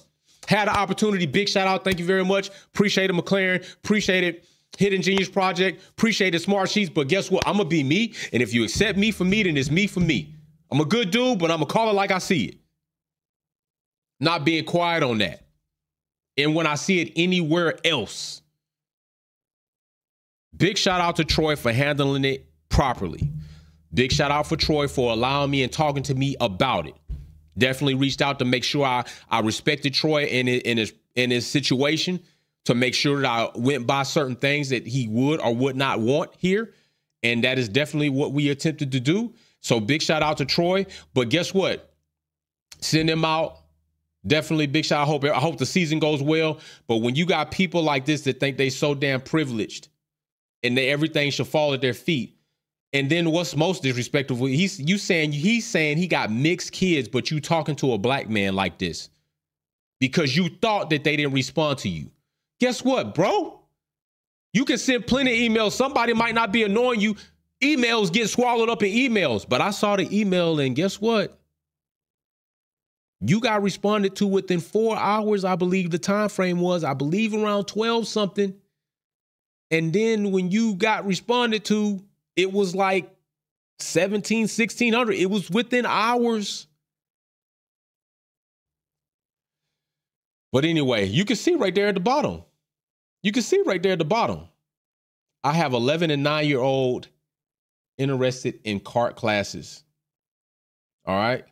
Had 0.47 0.67
an 0.67 0.75
opportunity. 0.75 1.25
Big 1.25 1.47
shout 1.47 1.67
out. 1.67 1.83
Thank 1.83 1.99
you 1.99 2.05
very 2.05 2.25
much. 2.25 2.49
Appreciate 2.73 3.09
it, 3.09 3.13
McLaren. 3.13 3.63
Appreciate 3.83 4.23
it. 4.23 4.45
Hidden 4.77 5.01
Genius 5.01 5.29
Project. 5.29 5.81
Appreciate 5.91 6.35
it, 6.35 6.41
Smart 6.41 6.69
Sheets. 6.69 6.89
But 6.89 7.07
guess 7.07 7.31
what? 7.31 7.47
I'm 7.47 7.57
gonna 7.57 7.69
be 7.69 7.83
me. 7.83 8.13
And 8.33 8.41
if 8.41 8.53
you 8.53 8.63
accept 8.63 8.97
me 8.97 9.11
for 9.11 9.23
me, 9.23 9.43
then 9.43 9.55
it's 9.55 9.71
me 9.71 9.87
for 9.87 9.99
me. 10.01 10.33
I'm 10.71 10.81
a 10.81 10.85
good 10.85 11.11
dude, 11.11 11.39
but 11.39 11.51
I'm 11.51 11.59
gonna 11.59 11.71
call 11.71 11.89
it 11.89 11.93
like 11.93 12.11
I 12.11 12.19
see 12.19 12.45
it. 12.45 12.57
Not 14.19 14.45
being 14.45 14.65
quiet 14.65 15.03
on 15.03 15.19
that. 15.19 15.43
And 16.37 16.55
when 16.55 16.67
I 16.67 16.75
see 16.75 17.01
it 17.01 17.13
anywhere 17.15 17.77
else, 17.85 18.41
Big 20.57 20.77
shout 20.77 21.01
out 21.01 21.17
to 21.17 21.23
Troy 21.23 21.55
for 21.55 21.71
handling 21.71 22.25
it 22.25 22.47
properly. 22.69 23.29
Big 23.93 24.11
shout 24.11 24.31
out 24.31 24.47
for 24.47 24.55
Troy 24.55 24.87
for 24.87 25.11
allowing 25.11 25.51
me 25.51 25.63
and 25.63 25.71
talking 25.71 26.03
to 26.03 26.15
me 26.15 26.35
about 26.39 26.87
it. 26.87 26.95
Definitely 27.57 27.95
reached 27.95 28.21
out 28.21 28.39
to 28.39 28.45
make 28.45 28.63
sure 28.63 28.85
I, 28.85 29.05
I 29.29 29.41
respected 29.41 29.93
Troy 29.93 30.25
in, 30.25 30.47
in 30.47 30.77
his 30.77 30.93
in 31.15 31.31
his 31.31 31.47
situation 31.47 32.19
to 32.65 32.75
make 32.75 32.93
sure 32.93 33.21
that 33.21 33.27
I 33.27 33.49
went 33.55 33.87
by 33.87 34.03
certain 34.03 34.35
things 34.35 34.69
that 34.69 34.85
he 34.85 35.07
would 35.07 35.39
or 35.39 35.55
would 35.55 35.75
not 35.75 35.99
want 35.99 36.31
here. 36.37 36.73
And 37.23 37.43
that 37.43 37.57
is 37.57 37.69
definitely 37.69 38.09
what 38.09 38.33
we 38.33 38.49
attempted 38.49 38.91
to 38.91 38.99
do. 38.99 39.33
So 39.67 39.81
big 39.81 40.01
shout 40.01 40.23
out 40.23 40.37
to 40.37 40.45
Troy. 40.45 40.85
But 41.13 41.27
guess 41.27 41.53
what? 41.53 41.93
Send 42.79 43.09
him 43.09 43.25
out. 43.25 43.57
Definitely 44.25 44.67
big 44.67 44.85
shout. 44.85 45.01
I 45.01 45.05
hope 45.05 45.25
I 45.25 45.39
hope 45.39 45.57
the 45.57 45.65
season 45.65 45.99
goes 45.99 46.23
well. 46.23 46.59
But 46.87 46.97
when 46.97 47.15
you 47.15 47.25
got 47.25 47.51
people 47.51 47.83
like 47.83 48.05
this 48.05 48.21
that 48.21 48.39
think 48.39 48.55
they 48.55 48.69
so 48.69 48.95
damn 48.95 49.19
privileged 49.19 49.89
and 50.63 50.77
they, 50.77 50.89
everything 50.89 51.31
should 51.31 51.47
fall 51.47 51.73
at 51.73 51.81
their 51.81 51.93
feet. 51.93 52.37
And 52.93 53.09
then 53.09 53.29
what's 53.31 53.57
most 53.57 53.83
disrespectful? 53.83 54.37
He's 54.45 54.79
you 54.79 54.97
saying 54.97 55.33
he's 55.33 55.65
saying 55.65 55.97
he 55.97 56.07
got 56.07 56.31
mixed 56.31 56.71
kids, 56.71 57.09
but 57.09 57.29
you 57.29 57.41
talking 57.41 57.75
to 57.77 57.91
a 57.91 57.97
black 57.97 58.29
man 58.29 58.55
like 58.55 58.77
this 58.77 59.09
because 59.99 60.33
you 60.33 60.47
thought 60.61 60.89
that 60.91 61.03
they 61.03 61.17
didn't 61.17 61.33
respond 61.33 61.79
to 61.79 61.89
you. 61.89 62.09
Guess 62.61 62.85
what, 62.85 63.13
bro? 63.13 63.59
You 64.53 64.63
can 64.63 64.77
send 64.77 65.07
plenty 65.07 65.45
of 65.45 65.51
emails. 65.51 65.73
Somebody 65.73 66.13
might 66.13 66.35
not 66.35 66.53
be 66.53 66.63
annoying 66.63 67.01
you. 67.01 67.17
Emails 67.63 68.13
get 68.13 68.29
swallowed 68.29 68.69
up 68.69 68.83
in 68.83 68.93
emails. 68.93 69.47
But 69.47 69.61
I 69.61 69.71
saw 69.71 69.95
the 69.95 70.07
email, 70.17 70.59
and 70.59 70.75
guess 70.75 71.01
what? 71.01 71.39
You 73.19 73.39
got 73.39 73.63
responded 73.63 74.15
to 74.17 74.27
within 74.27 74.59
four 74.59 74.95
hours, 74.95 75.43
I 75.43 75.55
believe 75.55 75.89
the 75.89 75.97
time 75.97 76.29
frame 76.29 76.59
was. 76.59 76.83
I 76.83 76.93
believe 76.93 77.33
around 77.33 77.65
12 77.65 78.07
something. 78.07 78.53
And 79.71 79.91
then 79.91 80.31
when 80.31 80.51
you 80.51 80.75
got 80.75 81.05
responded 81.05 81.65
to, 81.65 82.03
it 82.35 82.53
was 82.53 82.75
like 82.75 83.11
17, 83.79 84.41
1600. 84.41 85.15
It 85.15 85.29
was 85.29 85.49
within 85.49 85.85
hours. 85.85 86.67
But 90.51 90.63
anyway, 90.63 91.05
you 91.07 91.25
can 91.25 91.35
see 91.35 91.55
right 91.55 91.73
there 91.73 91.87
at 91.87 91.95
the 91.95 91.99
bottom. 91.99 92.43
You 93.23 93.31
can 93.31 93.43
see 93.43 93.61
right 93.65 93.81
there 93.81 93.93
at 93.93 93.99
the 93.99 94.05
bottom. 94.05 94.47
I 95.43 95.53
have 95.53 95.73
11 95.73 96.11
and 96.11 96.23
9 96.23 96.45
year 96.47 96.59
old 96.59 97.09
interested 97.97 98.59
in 98.63 98.79
kart 98.79 99.15
classes. 99.15 99.83
All 101.05 101.17
right. 101.17 101.45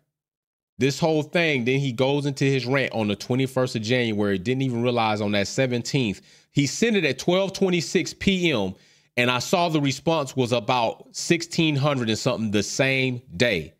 This 0.77 0.99
whole 0.99 1.23
thing, 1.23 1.63
then 1.63 1.79
he 1.79 1.93
goes 1.93 2.25
into 2.25 2.43
his 2.43 2.65
rant 2.65 2.91
on 2.91 3.07
the 3.07 3.15
21st 3.15 3.77
of 3.77 3.81
January. 3.81 4.37
Didn't 4.37 4.63
even 4.63 4.81
realize 4.81 5.21
on 5.21 5.31
that 5.31 5.45
17th 5.45 6.21
he 6.55 6.67
sent 6.67 6.95
it 6.95 7.03
at 7.03 7.19
12:26 7.19 8.17
p.m. 8.17 8.75
and 9.17 9.29
I 9.29 9.39
saw 9.39 9.67
the 9.67 9.81
response 9.81 10.37
was 10.37 10.53
about 10.53 11.03
1600 11.07 12.09
and 12.09 12.17
something 12.17 12.51
the 12.51 12.63
same 12.63 13.21
day. 13.35 13.73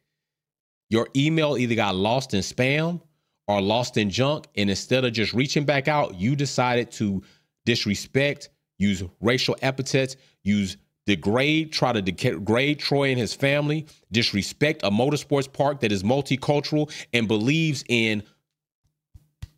Your 0.90 1.08
email 1.16 1.58
either 1.58 1.76
got 1.76 1.96
lost 1.96 2.34
in 2.34 2.42
spam 2.42 3.02
or 3.48 3.62
lost 3.62 3.96
in 3.96 4.10
junk 4.10 4.48
and 4.56 4.70
instead 4.70 5.06
of 5.06 5.14
just 5.14 5.34
reaching 5.34 5.64
back 5.64 5.88
out, 5.88 6.16
you 6.16 6.36
decided 6.36 6.92
to 6.92 7.24
disrespect, 7.66 8.50
use 8.78 9.02
racial 9.22 9.56
epithets, 9.62 10.18
use 10.44 10.76
degrade, 11.06 11.72
try 11.72 11.94
to 11.94 12.02
degrade 12.02 12.80
Troy 12.80 13.10
and 13.10 13.20
his 13.20 13.34
family, 13.34 13.86
disrespect 14.12 14.82
a 14.84 14.90
motorsports 14.90 15.52
park 15.52 15.82
that 15.82 15.92
is 15.92 16.04
multicultural 16.04 16.92
and 17.14 17.28
believes 17.28 17.84
in 17.88 18.24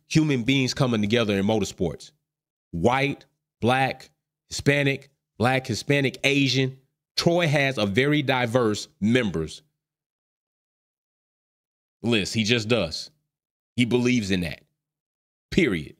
human 0.08 0.42
beings 0.42 0.74
coming 0.74 1.00
together 1.00 1.36
in 1.38 1.44
motorsports 1.46 2.12
white, 2.70 3.24
black, 3.60 4.10
Hispanic, 4.48 5.10
black, 5.38 5.66
Hispanic, 5.66 6.18
Asian. 6.24 6.78
Troy 7.16 7.46
has 7.48 7.78
a 7.78 7.86
very 7.86 8.22
diverse 8.22 8.88
members 9.00 9.62
list. 12.02 12.34
He 12.34 12.44
just 12.44 12.68
does. 12.68 13.10
He 13.74 13.84
believes 13.84 14.30
in 14.30 14.40
that. 14.40 14.60
Period. 15.50 15.96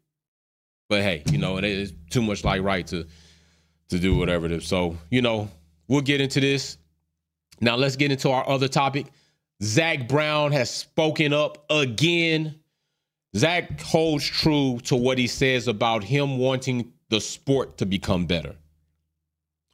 But 0.89 1.03
hey, 1.03 1.23
you 1.31 1.39
know, 1.39 1.59
it 1.59 1.65
is 1.65 1.93
too 2.11 2.23
much 2.23 2.45
like 2.45 2.63
right 2.63 2.87
to 2.89 3.07
to 3.89 3.99
do 3.99 4.17
whatever 4.17 4.47
it 4.47 4.53
is. 4.53 4.67
So, 4.67 4.97
you 5.11 5.23
know, 5.23 5.51
we'll 5.87 6.01
get 6.01 6.21
into 6.21 6.41
this. 6.41 6.79
Now 7.61 7.77
let's 7.77 7.97
get 7.97 8.13
into 8.13 8.31
our 8.31 8.49
other 8.49 8.69
topic. 8.69 9.07
Zak 9.63 10.09
Brown 10.09 10.53
has 10.53 10.71
spoken 10.71 11.33
up 11.33 11.65
again. 11.71 12.55
Zak 13.37 13.81
holds 13.81 14.25
true 14.25 14.79
to 14.85 14.97
what 14.97 15.19
he 15.19 15.27
says 15.27 15.69
about 15.69 16.05
him 16.05 16.39
wanting 16.39 16.93
the 17.09 17.21
sport 17.21 17.79
to 17.79 17.87
become 17.87 18.27
better. 18.27 18.55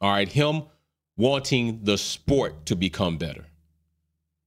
All 0.01 0.11
right, 0.11 0.27
him 0.27 0.63
wanting 1.17 1.81
the 1.83 1.97
sport 1.97 2.65
to 2.65 2.75
become 2.75 3.17
better. 3.17 3.45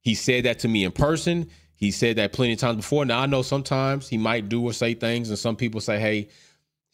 He 0.00 0.14
said 0.14 0.44
that 0.44 0.58
to 0.60 0.68
me 0.68 0.84
in 0.84 0.92
person. 0.92 1.48
He 1.74 1.90
said 1.90 2.16
that 2.16 2.32
plenty 2.32 2.54
of 2.54 2.58
times 2.58 2.76
before. 2.78 3.04
Now 3.04 3.20
I 3.20 3.26
know 3.26 3.42
sometimes 3.42 4.08
he 4.08 4.18
might 4.18 4.48
do 4.48 4.62
or 4.62 4.72
say 4.72 4.94
things, 4.94 5.30
and 5.30 5.38
some 5.38 5.54
people 5.54 5.80
say, 5.80 6.00
"Hey, 6.00 6.28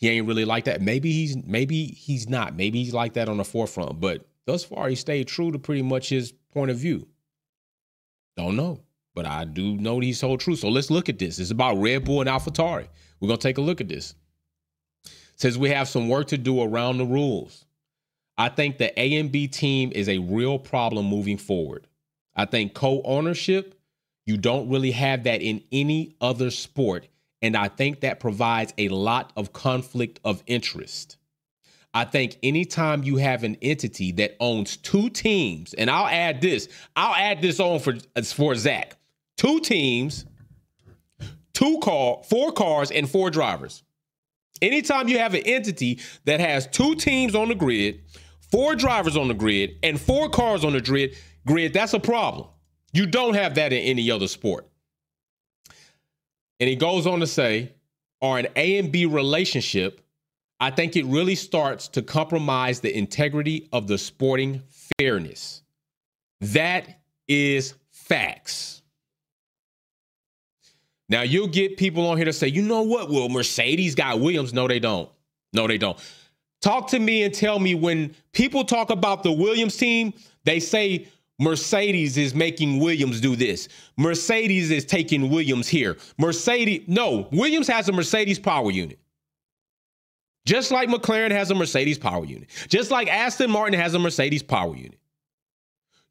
he 0.04 0.16
ain't 0.16 0.26
really 0.26 0.44
like 0.44 0.64
that." 0.64 0.80
Maybe 0.80 1.12
he's 1.12 1.36
maybe 1.44 1.86
he's 1.86 2.28
not. 2.28 2.56
Maybe 2.56 2.82
he's 2.82 2.94
like 2.94 3.14
that 3.14 3.28
on 3.28 3.38
the 3.38 3.44
forefront. 3.44 4.00
But 4.00 4.26
thus 4.46 4.64
far, 4.64 4.88
he 4.88 4.96
stayed 4.96 5.28
true 5.28 5.52
to 5.52 5.58
pretty 5.58 5.82
much 5.82 6.08
his 6.08 6.32
point 6.52 6.70
of 6.70 6.76
view. 6.78 7.08
Don't 8.36 8.56
know, 8.56 8.80
but 9.14 9.26
I 9.26 9.44
do 9.44 9.76
know 9.76 10.00
he's 10.00 10.20
told 10.20 10.40
true. 10.40 10.56
So 10.56 10.68
let's 10.68 10.90
look 10.90 11.08
at 11.08 11.18
this. 11.18 11.38
It's 11.38 11.50
about 11.50 11.76
Red 11.76 12.04
Bull 12.04 12.20
and 12.20 12.30
AlphaTauri. 12.30 12.88
We're 13.20 13.28
gonna 13.28 13.38
take 13.38 13.58
a 13.58 13.62
look 13.62 13.80
at 13.80 13.88
this. 13.88 14.14
Says 15.36 15.58
we 15.58 15.70
have 15.70 15.88
some 15.88 16.08
work 16.08 16.28
to 16.28 16.38
do 16.38 16.62
around 16.62 16.98
the 16.98 17.06
rules. 17.06 17.64
I 18.36 18.48
think 18.48 18.78
the 18.78 18.98
A 19.00 19.16
and 19.16 19.30
B 19.30 19.46
team 19.46 19.92
is 19.94 20.08
a 20.08 20.18
real 20.18 20.58
problem 20.58 21.06
moving 21.06 21.38
forward. 21.38 21.86
I 22.34 22.44
think 22.46 22.74
co 22.74 23.00
ownership, 23.02 23.78
you 24.26 24.36
don't 24.36 24.68
really 24.68 24.90
have 24.90 25.24
that 25.24 25.42
in 25.42 25.62
any 25.70 26.16
other 26.20 26.50
sport. 26.50 27.06
And 27.44 27.58
I 27.58 27.68
think 27.68 28.00
that 28.00 28.20
provides 28.20 28.72
a 28.78 28.88
lot 28.88 29.30
of 29.36 29.52
conflict 29.52 30.18
of 30.24 30.42
interest. 30.46 31.18
I 31.92 32.06
think 32.06 32.38
anytime 32.42 33.02
you 33.02 33.18
have 33.18 33.44
an 33.44 33.58
entity 33.60 34.12
that 34.12 34.36
owns 34.40 34.78
two 34.78 35.10
teams, 35.10 35.74
and 35.74 35.90
I'll 35.90 36.06
add 36.06 36.40
this, 36.40 36.70
I'll 36.96 37.14
add 37.14 37.42
this 37.42 37.60
on 37.60 37.80
for 37.80 37.96
for 38.22 38.54
Zak. 38.54 38.96
Two 39.36 39.60
teams, 39.60 40.24
two 41.52 41.78
car, 41.82 42.22
four 42.24 42.50
cars, 42.50 42.90
and 42.90 43.06
four 43.06 43.28
drivers. 43.28 43.82
Anytime 44.62 45.08
you 45.08 45.18
have 45.18 45.34
an 45.34 45.42
entity 45.44 46.00
that 46.24 46.40
has 46.40 46.66
two 46.66 46.94
teams 46.94 47.34
on 47.34 47.48
the 47.48 47.54
grid, 47.54 48.00
four 48.50 48.74
drivers 48.74 49.18
on 49.18 49.28
the 49.28 49.34
grid, 49.34 49.76
and 49.82 50.00
four 50.00 50.30
cars 50.30 50.64
on 50.64 50.72
the 50.72 50.80
grid, 50.80 51.14
grid, 51.46 51.74
that's 51.74 51.92
a 51.92 52.00
problem. 52.00 52.48
You 52.94 53.04
don't 53.04 53.34
have 53.34 53.56
that 53.56 53.74
in 53.74 53.80
any 53.80 54.10
other 54.10 54.28
sport. 54.28 54.66
And 56.60 56.68
he 56.68 56.76
goes 56.76 57.06
on 57.06 57.20
to 57.20 57.26
say, 57.26 57.72
or 58.20 58.38
an 58.38 58.46
A 58.56 58.78
and 58.78 58.90
B 58.90 59.06
relationship, 59.06 60.00
I 60.60 60.70
think 60.70 60.96
it 60.96 61.04
really 61.04 61.34
starts 61.34 61.88
to 61.88 62.02
compromise 62.02 62.80
the 62.80 62.96
integrity 62.96 63.68
of 63.72 63.86
the 63.86 63.98
sporting 63.98 64.62
fairness. 64.98 65.62
That 66.40 67.00
is 67.28 67.74
facts. 67.90 68.82
Now 71.08 71.22
you'll 71.22 71.48
get 71.48 71.76
people 71.76 72.06
on 72.06 72.16
here 72.16 72.26
to 72.26 72.32
say, 72.32 72.48
you 72.48 72.62
know 72.62 72.82
what? 72.82 73.10
Well, 73.10 73.28
Mercedes 73.28 73.94
got 73.94 74.20
Williams. 74.20 74.52
No, 74.54 74.66
they 74.68 74.78
don't. 74.78 75.10
No, 75.52 75.66
they 75.66 75.78
don't. 75.78 75.98
Talk 76.62 76.88
to 76.88 76.98
me 76.98 77.24
and 77.24 77.34
tell 77.34 77.58
me 77.58 77.74
when 77.74 78.14
people 78.32 78.64
talk 78.64 78.90
about 78.90 79.22
the 79.22 79.32
Williams 79.32 79.76
team, 79.76 80.14
they 80.44 80.60
say 80.60 81.08
Mercedes 81.38 82.16
is 82.16 82.34
making 82.34 82.78
Williams 82.78 83.20
do 83.20 83.34
this. 83.34 83.68
Mercedes 83.96 84.70
is 84.70 84.84
taking 84.84 85.30
Williams 85.30 85.68
here. 85.68 85.96
Mercedes, 86.18 86.84
no, 86.86 87.28
Williams 87.32 87.66
has 87.66 87.88
a 87.88 87.92
Mercedes 87.92 88.38
power 88.38 88.70
unit. 88.70 88.98
Just 90.46 90.70
like 90.70 90.88
McLaren 90.88 91.30
has 91.30 91.50
a 91.50 91.54
Mercedes 91.54 91.98
power 91.98 92.24
unit. 92.24 92.50
Just 92.68 92.90
like 92.90 93.08
Aston 93.08 93.50
Martin 93.50 93.78
has 93.78 93.94
a 93.94 93.98
Mercedes 93.98 94.42
power 94.42 94.76
unit. 94.76 94.98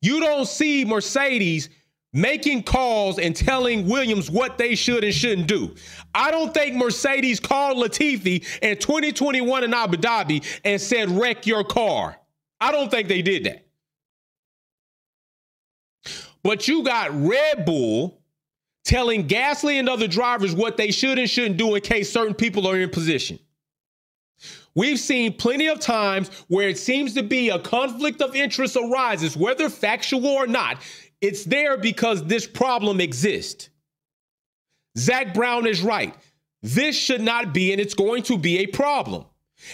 You 0.01 0.19
don't 0.19 0.47
see 0.47 0.83
Mercedes 0.83 1.69
making 2.11 2.63
calls 2.63 3.19
and 3.19 3.35
telling 3.35 3.87
Williams 3.87 4.29
what 4.29 4.57
they 4.57 4.75
should 4.75 5.03
and 5.03 5.13
shouldn't 5.13 5.47
do. 5.47 5.75
I 6.13 6.31
don't 6.31 6.53
think 6.53 6.75
Mercedes 6.75 7.39
called 7.39 7.77
Latifi 7.77 8.45
in 8.61 8.77
2021 8.77 9.63
in 9.63 9.73
Abu 9.73 9.97
Dhabi 9.97 10.43
and 10.65 10.79
said, 10.81 11.09
wreck 11.09 11.47
your 11.47 11.63
car. 11.63 12.17
I 12.59 12.71
don't 12.71 12.91
think 12.91 13.07
they 13.07 13.21
did 13.21 13.45
that. 13.45 13.62
But 16.43 16.67
you 16.67 16.83
got 16.83 17.11
Red 17.13 17.65
Bull 17.65 18.21
telling 18.83 19.27
Gasly 19.27 19.79
and 19.79 19.87
other 19.87 20.07
drivers 20.07 20.53
what 20.53 20.77
they 20.77 20.91
should 20.91 21.17
and 21.17 21.29
shouldn't 21.29 21.57
do 21.57 21.75
in 21.75 21.81
case 21.81 22.11
certain 22.11 22.35
people 22.35 22.67
are 22.67 22.77
in 22.77 22.89
position. 22.89 23.39
We've 24.75 24.99
seen 24.99 25.37
plenty 25.37 25.67
of 25.67 25.79
times 25.79 26.29
where 26.47 26.67
it 26.67 26.77
seems 26.77 27.13
to 27.13 27.23
be 27.23 27.49
a 27.49 27.59
conflict 27.59 28.21
of 28.21 28.35
interest 28.35 28.75
arises, 28.75 29.37
whether 29.37 29.69
factual 29.69 30.27
or 30.27 30.47
not. 30.47 30.77
It's 31.21 31.45
there 31.45 31.77
because 31.77 32.25
this 32.25 32.45
problem 32.47 32.99
exists. 32.99 33.69
Zak 34.97 35.33
Brown 35.33 35.65
is 35.67 35.81
right. 35.81 36.13
This 36.61 36.97
should 36.97 37.21
not 37.21 37.53
be, 37.53 37.71
and 37.71 37.79
it's 37.79 37.93
going 37.93 38.23
to 38.23 38.37
be 38.37 38.59
a 38.59 38.67
problem. 38.67 39.25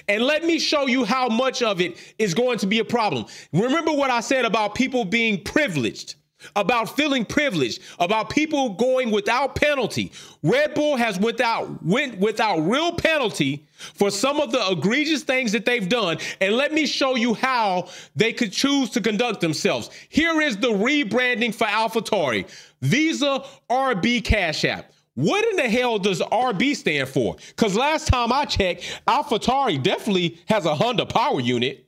And 0.08 0.24
let 0.24 0.44
me 0.44 0.60
show 0.60 0.86
you 0.86 1.06
how 1.06 1.30
much 1.30 1.64
of 1.64 1.82
it 1.82 1.98
is 2.20 2.34
going 2.34 2.60
to 2.60 2.68
be 2.68 2.80
a 2.80 2.86
problem. 2.86 3.26
Remember 3.54 3.92
what 3.92 4.12
I 4.12 4.20
said 4.20 4.46
about 4.46 4.76
people 4.76 5.06
being 5.06 5.44
privileged 5.44 6.16
about 6.56 6.96
feeling 6.96 7.26
privileged, 7.26 7.82
about 8.00 8.30
people 8.30 8.70
going 8.76 9.12
without 9.12 9.56
penalty. 9.56 10.12
Red 10.44 10.74
Bull 10.74 10.96
has 10.96 11.20
without 11.20 11.84
went 11.84 12.20
without 12.20 12.60
real 12.60 12.94
penalty 12.94 13.66
for 13.78 14.10
some 14.12 14.40
of 14.40 14.52
the 14.52 14.72
egregious 14.72 15.24
things 15.24 15.52
that 15.52 15.66
they've 15.66 15.90
done. 15.90 16.18
And 16.42 16.56
let 16.56 16.74
me 16.74 16.86
show 16.86 17.16
you 17.16 17.34
how 17.34 17.90
they 18.16 18.34
could 18.34 18.52
choose 18.52 18.90
to 18.92 19.02
conduct 19.02 19.42
themselves. 19.42 19.90
Here 20.10 20.42
is 20.42 20.58
the 20.58 20.72
rebranding 20.72 21.54
for 21.54 21.66
AlphaTauri. 21.66 22.48
Visa 22.82 23.44
RB 23.70 24.24
Cash 24.24 24.66
App. 24.66 24.92
What 25.16 25.46
in 25.50 25.58
the 25.58 25.70
hell 25.70 26.00
does 26.00 26.22
RB 26.22 26.76
stand 26.76 27.10
for? 27.10 27.36
Because 27.50 27.76
last 27.76 28.08
time 28.08 28.32
I 28.32 28.46
checked, 28.46 29.02
AlphaTauri 29.08 29.84
definitely 29.84 30.40
has 30.48 30.66
a 30.66 30.74
Honda 30.74 31.06
power 31.06 31.42
unit. 31.42 31.86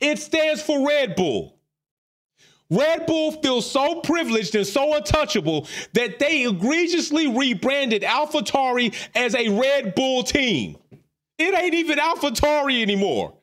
It 0.00 0.18
stands 0.18 0.60
for 0.60 0.86
Red 0.86 1.16
Bull. 1.16 1.55
Red 2.70 3.06
Bull 3.06 3.32
feels 3.32 3.70
so 3.70 4.00
privileged 4.00 4.54
and 4.54 4.66
so 4.66 4.96
untouchable 4.96 5.68
that 5.92 6.18
they 6.18 6.46
egregiously 6.46 7.28
rebranded 7.28 8.02
AlphaTauri 8.02 8.94
as 9.14 9.34
a 9.34 9.48
Red 9.48 9.94
Bull 9.94 10.22
team. 10.22 10.76
It 11.38 11.54
ain't 11.54 11.74
even 11.74 11.98
AlphaTauri 11.98 12.82
anymore. 12.82 13.34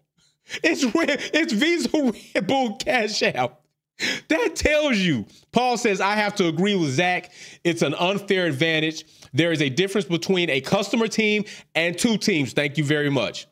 It's 0.62 0.84
Red, 0.84 1.22
it's 1.34 1.54
Visa 1.54 1.90
Red 2.36 2.48
Bull 2.48 2.76
Cash 2.76 3.24
App. 3.24 3.62
That 4.28 4.56
tells 4.56 4.98
you. 4.98 5.26
Paul 5.52 5.78
says, 5.78 6.02
I 6.02 6.16
have 6.16 6.36
to 6.36 6.48
agree 6.48 6.76
with 6.76 6.92
Zak. 6.92 7.32
It's 7.64 7.82
an 7.82 7.94
unfair 7.94 8.46
advantage. 8.46 9.06
There 9.34 9.52
is 9.52 9.62
a 9.62 9.70
difference 9.70 10.06
between 10.06 10.50
a 10.50 10.60
customer 10.62 11.08
team 11.08 11.46
and 11.76 11.98
two 11.98 12.18
teams. 12.18 12.54
Thank 12.54 12.78
you 12.78 12.84
very 12.84 13.10
much. 13.10 13.48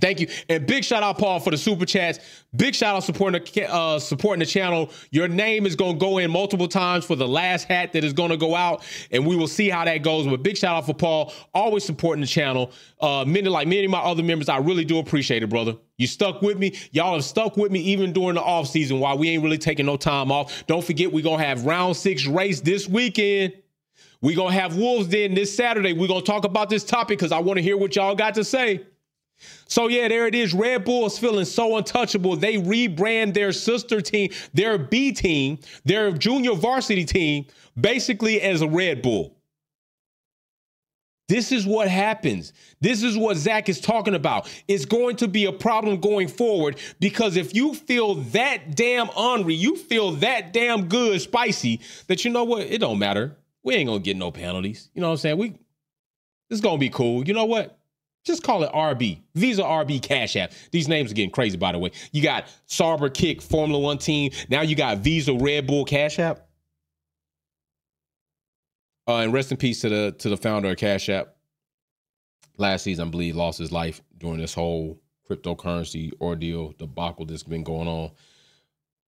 Thank 0.00 0.20
you. 0.20 0.28
And 0.48 0.66
big 0.66 0.84
shout 0.84 1.02
out, 1.02 1.18
Paul, 1.18 1.40
for 1.40 1.50
the 1.50 1.56
super 1.56 1.86
chats. 1.86 2.18
Big 2.54 2.74
shout 2.74 2.96
out 2.96 3.04
supporting 3.04 3.42
the, 3.42 3.72
uh, 3.72 3.98
supporting 3.98 4.40
the 4.40 4.46
channel. 4.46 4.90
Your 5.10 5.26
name 5.26 5.64
is 5.64 5.74
going 5.74 5.94
to 5.94 5.98
go 5.98 6.18
in 6.18 6.30
multiple 6.30 6.68
times 6.68 7.04
for 7.04 7.16
the 7.16 7.26
last 7.26 7.64
hat 7.64 7.92
that 7.92 8.04
is 8.04 8.12
going 8.12 8.30
to 8.30 8.36
go 8.36 8.54
out, 8.54 8.82
and 9.10 9.26
we 9.26 9.36
will 9.36 9.48
see 9.48 9.70
how 9.70 9.84
that 9.84 9.98
goes. 9.98 10.26
But 10.26 10.42
big 10.42 10.58
shout 10.58 10.76
out 10.76 10.86
for 10.86 10.94
Paul, 10.94 11.32
always 11.54 11.84
supporting 11.84 12.20
the 12.20 12.26
channel. 12.26 12.72
Uh, 13.00 13.24
many, 13.26 13.48
like 13.48 13.68
many 13.68 13.86
of 13.86 13.90
my 13.90 14.00
other 14.00 14.22
members, 14.22 14.48
I 14.48 14.58
really 14.58 14.84
do 14.84 14.98
appreciate 14.98 15.42
it, 15.42 15.48
brother. 15.48 15.76
You 15.96 16.06
stuck 16.06 16.42
with 16.42 16.58
me. 16.58 16.76
Y'all 16.92 17.14
have 17.14 17.24
stuck 17.24 17.56
with 17.56 17.72
me 17.72 17.80
even 17.80 18.12
during 18.12 18.34
the 18.34 18.42
off 18.42 18.68
season 18.68 19.00
while 19.00 19.16
we 19.16 19.30
ain't 19.30 19.42
really 19.42 19.58
taking 19.58 19.86
no 19.86 19.96
time 19.96 20.30
off. 20.30 20.66
Don't 20.66 20.84
forget, 20.84 21.10
we're 21.10 21.24
going 21.24 21.38
to 21.38 21.44
have 21.44 21.64
round 21.64 21.96
six 21.96 22.26
race 22.26 22.60
this 22.60 22.86
weekend. 22.86 23.54
We're 24.20 24.36
going 24.36 24.52
to 24.52 24.60
have 24.60 24.76
Wolves 24.76 25.08
Den 25.08 25.34
this 25.34 25.54
Saturday. 25.54 25.92
We're 25.94 26.08
going 26.08 26.20
to 26.20 26.26
talk 26.26 26.44
about 26.44 26.68
this 26.68 26.84
topic 26.84 27.18
because 27.18 27.32
I 27.32 27.38
want 27.38 27.58
to 27.58 27.62
hear 27.62 27.76
what 27.76 27.96
y'all 27.96 28.14
got 28.14 28.34
to 28.34 28.44
say. 28.44 28.86
So 29.66 29.88
yeah, 29.88 30.08
there 30.08 30.26
it 30.26 30.34
is. 30.34 30.54
Red 30.54 30.84
Bull 30.84 31.06
is 31.06 31.18
feeling 31.18 31.44
so 31.44 31.76
untouchable. 31.76 32.36
They 32.36 32.56
rebrand 32.56 33.34
their 33.34 33.52
sister 33.52 34.00
team, 34.00 34.30
their 34.54 34.78
B 34.78 35.12
team, 35.12 35.58
their 35.84 36.12
junior 36.12 36.54
varsity 36.54 37.04
team, 37.04 37.46
basically 37.78 38.40
as 38.40 38.62
a 38.62 38.68
Red 38.68 39.02
Bull. 39.02 39.36
This 41.28 41.50
is 41.50 41.66
what 41.66 41.88
happens. 41.88 42.52
This 42.80 43.02
is 43.02 43.16
what 43.16 43.36
Zak 43.36 43.68
is 43.68 43.80
talking 43.80 44.14
about. 44.14 44.48
It's 44.68 44.84
going 44.84 45.16
to 45.16 45.28
be 45.28 45.46
a 45.46 45.52
problem 45.52 46.00
going 46.00 46.28
forward 46.28 46.78
because 47.00 47.36
if 47.36 47.52
you 47.52 47.74
feel 47.74 48.14
that 48.14 48.76
damn 48.76 49.10
ornery, 49.16 49.54
you 49.54 49.76
feel 49.76 50.12
that 50.12 50.52
damn 50.52 50.86
good, 50.86 51.20
spicy, 51.20 51.80
that 52.06 52.24
you 52.24 52.30
know 52.30 52.44
what? 52.44 52.62
It 52.62 52.78
don't 52.78 53.00
matter. 53.00 53.36
We 53.64 53.74
ain't 53.74 53.88
gonna 53.88 53.98
get 53.98 54.16
no 54.16 54.30
penalties. 54.30 54.88
You 54.94 55.00
know 55.00 55.08
what 55.08 55.14
I'm 55.14 55.18
saying? 55.18 55.38
We 55.38 55.54
is 56.48 56.60
gonna 56.60 56.78
be 56.78 56.90
cool. 56.90 57.26
You 57.26 57.34
know 57.34 57.46
what? 57.46 57.75
Just 58.26 58.42
call 58.42 58.64
it 58.64 58.72
RB. 58.72 59.20
Visa 59.36 59.62
RB 59.62 60.02
Cash 60.02 60.34
App. 60.34 60.52
These 60.72 60.88
names 60.88 61.12
are 61.12 61.14
getting 61.14 61.30
crazy, 61.30 61.56
by 61.56 61.70
the 61.70 61.78
way. 61.78 61.92
You 62.10 62.22
got 62.22 62.48
Sauber 62.66 63.08
Kick 63.08 63.40
Formula 63.40 63.78
One 63.78 63.98
team. 63.98 64.32
Now 64.48 64.62
you 64.62 64.74
got 64.74 64.98
Visa 64.98 65.32
Red 65.32 65.68
Bull 65.68 65.84
Cash 65.84 66.18
App. 66.18 66.48
Uh, 69.08 69.18
and 69.18 69.32
rest 69.32 69.52
in 69.52 69.56
peace 69.56 69.80
to 69.82 69.88
the 69.88 70.14
to 70.18 70.28
the 70.28 70.36
founder 70.36 70.70
of 70.70 70.76
Cash 70.76 71.08
App. 71.08 71.36
Last 72.58 72.82
season, 72.82 73.06
I 73.06 73.10
believe, 73.12 73.36
lost 73.36 73.60
his 73.60 73.70
life 73.70 74.02
during 74.18 74.38
this 74.38 74.54
whole 74.54 75.00
cryptocurrency 75.30 76.10
ordeal 76.20 76.72
debacle 76.78 77.26
that's 77.26 77.44
been 77.44 77.62
going 77.62 77.86
on. 77.86 78.10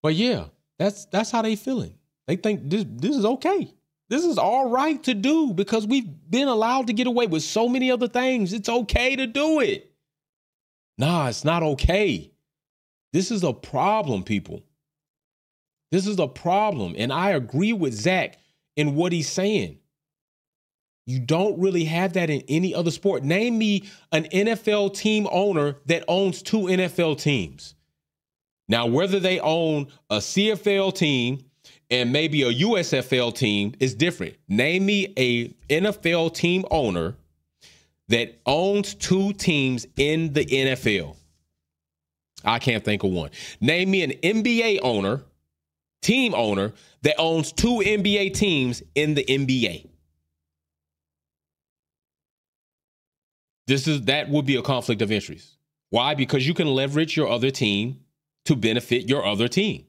But 0.00 0.14
yeah, 0.14 0.44
that's 0.78 1.06
that's 1.06 1.32
how 1.32 1.42
they 1.42 1.56
feeling. 1.56 1.94
They 2.28 2.36
think 2.36 2.70
this 2.70 2.84
this 2.88 3.16
is 3.16 3.24
okay. 3.24 3.74
This 4.08 4.24
is 4.24 4.38
all 4.38 4.70
right 4.70 5.02
to 5.04 5.14
do 5.14 5.52
because 5.52 5.86
we've 5.86 6.08
been 6.30 6.48
allowed 6.48 6.86
to 6.86 6.92
get 6.92 7.06
away 7.06 7.26
with 7.26 7.42
so 7.42 7.68
many 7.68 7.90
other 7.90 8.08
things. 8.08 8.52
It's 8.52 8.68
okay 8.68 9.16
to 9.16 9.26
do 9.26 9.60
it. 9.60 9.92
Nah, 10.96 11.28
it's 11.28 11.44
not 11.44 11.62
okay. 11.62 12.32
This 13.12 13.30
is 13.30 13.44
a 13.44 13.52
problem, 13.52 14.22
people. 14.22 14.62
This 15.90 16.06
is 16.06 16.18
a 16.18 16.26
problem. 16.26 16.94
And 16.98 17.12
I 17.12 17.30
agree 17.30 17.72
with 17.72 17.94
Zak 17.94 18.38
in 18.76 18.94
what 18.94 19.12
he's 19.12 19.28
saying. 19.28 19.78
You 21.06 21.20
don't 21.20 21.58
really 21.58 21.84
have 21.84 22.14
that 22.14 22.28
in 22.28 22.42
any 22.48 22.74
other 22.74 22.90
sport. 22.90 23.24
Name 23.24 23.56
me 23.56 23.84
an 24.12 24.24
NFL 24.24 24.94
team 24.94 25.26
owner 25.30 25.76
that 25.86 26.04
owns 26.06 26.42
two 26.42 26.62
NFL 26.62 27.20
teams. 27.20 27.74
Now, 28.68 28.86
whether 28.86 29.18
they 29.18 29.40
own 29.40 29.88
a 30.10 30.18
CFL 30.18 30.94
team 30.94 31.47
and 31.90 32.12
maybe 32.12 32.42
a 32.42 32.52
USFL 32.52 33.34
team 33.34 33.74
is 33.80 33.94
different. 33.94 34.36
Name 34.48 34.84
me 34.84 35.12
a 35.16 35.48
NFL 35.68 36.34
team 36.34 36.64
owner 36.70 37.16
that 38.08 38.38
owns 38.46 38.94
two 38.94 39.32
teams 39.34 39.86
in 39.96 40.32
the 40.32 40.44
NFL. 40.44 41.16
I 42.44 42.58
can't 42.58 42.84
think 42.84 43.02
of 43.04 43.10
one. 43.10 43.30
Name 43.60 43.90
me 43.90 44.02
an 44.02 44.12
NBA 44.12 44.80
owner, 44.82 45.22
team 46.02 46.34
owner 46.34 46.72
that 47.02 47.16
owns 47.18 47.52
two 47.52 47.82
NBA 47.84 48.34
teams 48.34 48.82
in 48.94 49.14
the 49.14 49.24
NBA. 49.24 49.88
This 53.66 53.86
is 53.86 54.02
that 54.02 54.30
would 54.30 54.46
be 54.46 54.56
a 54.56 54.62
conflict 54.62 55.02
of 55.02 55.12
interest. 55.12 55.58
Why? 55.90 56.14
Because 56.14 56.46
you 56.46 56.54
can 56.54 56.68
leverage 56.68 57.16
your 57.16 57.28
other 57.28 57.50
team 57.50 58.00
to 58.46 58.56
benefit 58.56 59.08
your 59.08 59.26
other 59.26 59.48
team. 59.48 59.84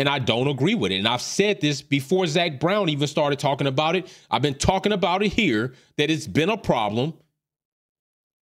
And 0.00 0.08
I 0.08 0.18
don't 0.18 0.48
agree 0.48 0.74
with 0.74 0.92
it. 0.92 0.96
And 0.96 1.06
I've 1.06 1.20
said 1.20 1.60
this 1.60 1.82
before 1.82 2.26
Zak 2.26 2.58
Brown 2.58 2.88
even 2.88 3.06
started 3.06 3.38
talking 3.38 3.66
about 3.66 3.96
it. 3.96 4.10
I've 4.30 4.40
been 4.40 4.54
talking 4.54 4.92
about 4.92 5.22
it 5.22 5.30
here 5.30 5.74
that 5.98 6.10
it's 6.10 6.26
been 6.26 6.48
a 6.48 6.56
problem. 6.56 7.12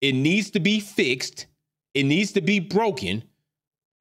It 0.02 0.14
needs 0.14 0.52
to 0.52 0.60
be 0.60 0.80
fixed, 0.80 1.48
it 1.96 2.04
needs 2.04 2.34
to 2.34 2.42
be 2.42 2.60
broken. 2.60 3.24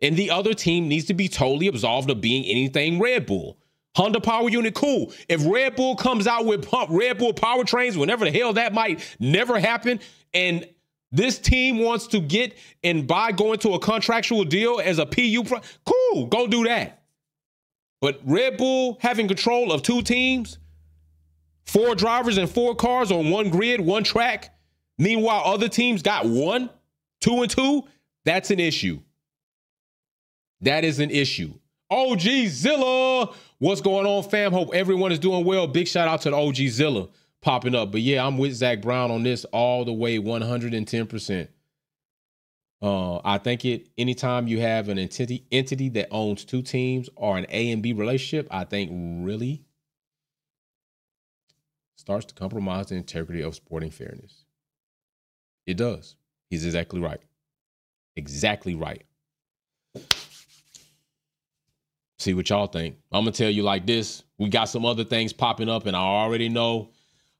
And 0.02 0.18
the 0.18 0.30
other 0.30 0.52
team 0.52 0.86
needs 0.86 1.06
to 1.06 1.14
be 1.14 1.28
totally 1.28 1.66
absolved 1.68 2.10
of 2.10 2.20
being 2.20 2.44
anything 2.44 3.00
Red 3.00 3.24
Bull. 3.24 3.56
Honda 3.96 4.20
Power 4.20 4.50
Unit, 4.50 4.74
cool. 4.74 5.10
If 5.26 5.42
Red 5.46 5.76
Bull 5.76 5.96
comes 5.96 6.26
out 6.26 6.44
with 6.44 6.68
pump 6.68 6.90
Red 6.92 7.16
Bull 7.16 7.32
powertrains, 7.32 7.96
whenever 7.96 8.26
the 8.26 8.38
hell 8.38 8.52
that 8.52 8.74
might 8.74 9.16
never 9.18 9.58
happen, 9.58 9.98
and 10.34 10.68
this 11.10 11.38
team 11.38 11.78
wants 11.78 12.06
to 12.08 12.20
get 12.20 12.58
and 12.84 13.06
buy 13.06 13.32
going 13.32 13.60
to 13.60 13.70
a 13.70 13.78
contractual 13.78 14.44
deal 14.44 14.78
as 14.78 14.98
a 14.98 15.06
PU, 15.06 15.44
pro- 15.44 15.60
cool, 15.86 16.26
go 16.26 16.46
do 16.46 16.64
that. 16.64 16.99
But 18.00 18.20
Red 18.24 18.56
Bull 18.56 18.98
having 19.00 19.28
control 19.28 19.72
of 19.72 19.82
two 19.82 20.02
teams, 20.02 20.58
four 21.66 21.94
drivers 21.94 22.38
and 22.38 22.48
four 22.48 22.74
cars 22.74 23.12
on 23.12 23.30
one 23.30 23.50
grid, 23.50 23.80
one 23.80 24.04
track, 24.04 24.54
meanwhile 24.98 25.42
other 25.44 25.68
teams 25.68 26.02
got 26.02 26.26
one, 26.26 26.70
two 27.20 27.42
and 27.42 27.50
two, 27.50 27.84
that's 28.24 28.50
an 28.50 28.60
issue. 28.60 29.00
That 30.62 30.84
is 30.84 30.98
an 30.98 31.10
issue. 31.10 31.54
OG 31.90 32.20
Zilla, 32.48 33.30
what's 33.58 33.80
going 33.80 34.06
on, 34.06 34.22
fam? 34.22 34.52
Hope 34.52 34.74
everyone 34.74 35.12
is 35.12 35.18
doing 35.18 35.44
well. 35.44 35.66
Big 35.66 35.88
shout 35.88 36.08
out 36.08 36.22
to 36.22 36.30
the 36.30 36.36
OG 36.36 36.56
Zilla 36.68 37.08
popping 37.40 37.74
up. 37.74 37.92
But 37.92 38.02
yeah, 38.02 38.26
I'm 38.26 38.38
with 38.38 38.54
Zak 38.54 38.80
Brown 38.80 39.10
on 39.10 39.22
this 39.22 39.44
all 39.46 39.84
the 39.84 39.92
way 39.92 40.18
110%. 40.18 41.48
Uh, 42.82 43.18
I 43.18 43.38
think 43.38 43.64
it 43.64 43.88
anytime 43.98 44.48
you 44.48 44.60
have 44.60 44.88
an 44.88 44.98
entity 44.98 45.44
entity 45.52 45.90
that 45.90 46.08
owns 46.10 46.44
two 46.44 46.62
teams 46.62 47.10
or 47.14 47.36
an 47.36 47.46
A 47.50 47.72
and 47.72 47.82
B 47.82 47.92
relationship, 47.92 48.48
I 48.50 48.64
think 48.64 48.90
really 49.24 49.62
starts 51.96 52.24
to 52.26 52.34
compromise 52.34 52.86
the 52.86 52.94
integrity 52.94 53.42
of 53.42 53.54
sporting 53.54 53.90
fairness. 53.90 54.44
It 55.66 55.76
does. 55.76 56.16
He's 56.48 56.64
exactly 56.64 57.00
right. 57.00 57.20
Exactly 58.16 58.74
right. 58.74 59.04
See 62.18 62.34
what 62.34 62.48
y'all 62.48 62.66
think. 62.66 62.96
I'm 63.12 63.24
gonna 63.24 63.32
tell 63.32 63.50
you 63.50 63.62
like 63.62 63.86
this. 63.86 64.22
We 64.38 64.48
got 64.48 64.64
some 64.64 64.86
other 64.86 65.04
things 65.04 65.32
popping 65.34 65.68
up, 65.68 65.86
and 65.86 65.96
I 65.96 66.00
already 66.00 66.48
know. 66.48 66.90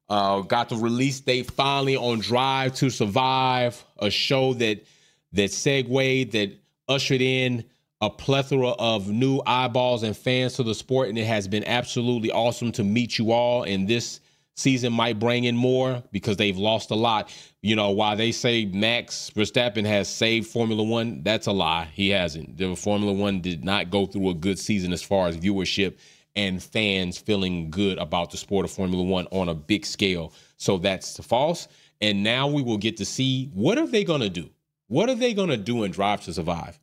Uh, 0.08 0.40
got 0.40 0.68
the 0.68 0.76
release 0.76 1.20
date 1.20 1.50
finally 1.50 1.96
on 1.96 2.18
Drive 2.18 2.74
to 2.74 2.90
Survive, 2.90 3.84
a 4.00 4.10
show 4.10 4.54
that 4.54 4.84
that 5.32 5.52
segued, 5.52 6.32
that 6.32 6.52
ushered 6.88 7.20
in 7.20 7.64
a 8.00 8.10
plethora 8.10 8.70
of 8.70 9.08
new 9.08 9.42
eyeballs 9.46 10.02
and 10.02 10.16
fans 10.16 10.54
to 10.54 10.62
the 10.62 10.74
sport. 10.74 11.08
And 11.08 11.18
it 11.18 11.26
has 11.26 11.46
been 11.46 11.64
absolutely 11.64 12.30
awesome 12.30 12.72
to 12.72 12.84
meet 12.84 13.18
you 13.18 13.32
all. 13.32 13.64
And 13.64 13.86
this 13.86 14.20
season 14.54 14.92
might 14.92 15.18
bring 15.18 15.44
in 15.44 15.56
more 15.56 16.02
because 16.12 16.36
they've 16.36 16.56
lost 16.56 16.90
a 16.90 16.94
lot. 16.94 17.32
You 17.62 17.76
know, 17.76 17.90
while 17.90 18.16
they 18.16 18.32
say 18.32 18.64
Max 18.66 19.30
Verstappen 19.34 19.84
has 19.84 20.08
saved 20.08 20.48
Formula 20.48 20.82
One, 20.82 21.22
that's 21.22 21.46
a 21.46 21.52
lie. 21.52 21.88
He 21.92 22.08
hasn't. 22.10 22.56
The 22.56 22.74
Formula 22.74 23.12
One 23.12 23.40
did 23.40 23.64
not 23.64 23.90
go 23.90 24.06
through 24.06 24.30
a 24.30 24.34
good 24.34 24.58
season 24.58 24.92
as 24.92 25.02
far 25.02 25.28
as 25.28 25.36
viewership 25.36 25.98
and 26.36 26.62
fans 26.62 27.18
feeling 27.18 27.70
good 27.70 27.98
about 27.98 28.30
the 28.30 28.36
sport 28.36 28.64
of 28.64 28.70
Formula 28.70 29.02
One 29.02 29.26
on 29.30 29.48
a 29.48 29.54
big 29.54 29.84
scale. 29.84 30.32
So 30.56 30.78
that's 30.78 31.18
false. 31.24 31.68
And 32.00 32.22
now 32.22 32.48
we 32.48 32.62
will 32.62 32.78
get 32.78 32.96
to 32.98 33.04
see 33.04 33.50
what 33.52 33.76
are 33.76 33.86
they 33.86 34.04
going 34.04 34.22
to 34.22 34.30
do? 34.30 34.48
What 34.90 35.08
are 35.08 35.14
they 35.14 35.34
going 35.34 35.50
to 35.50 35.56
do 35.56 35.84
in 35.84 35.92
Drive 35.92 36.22
to 36.22 36.32
Survive? 36.32 36.76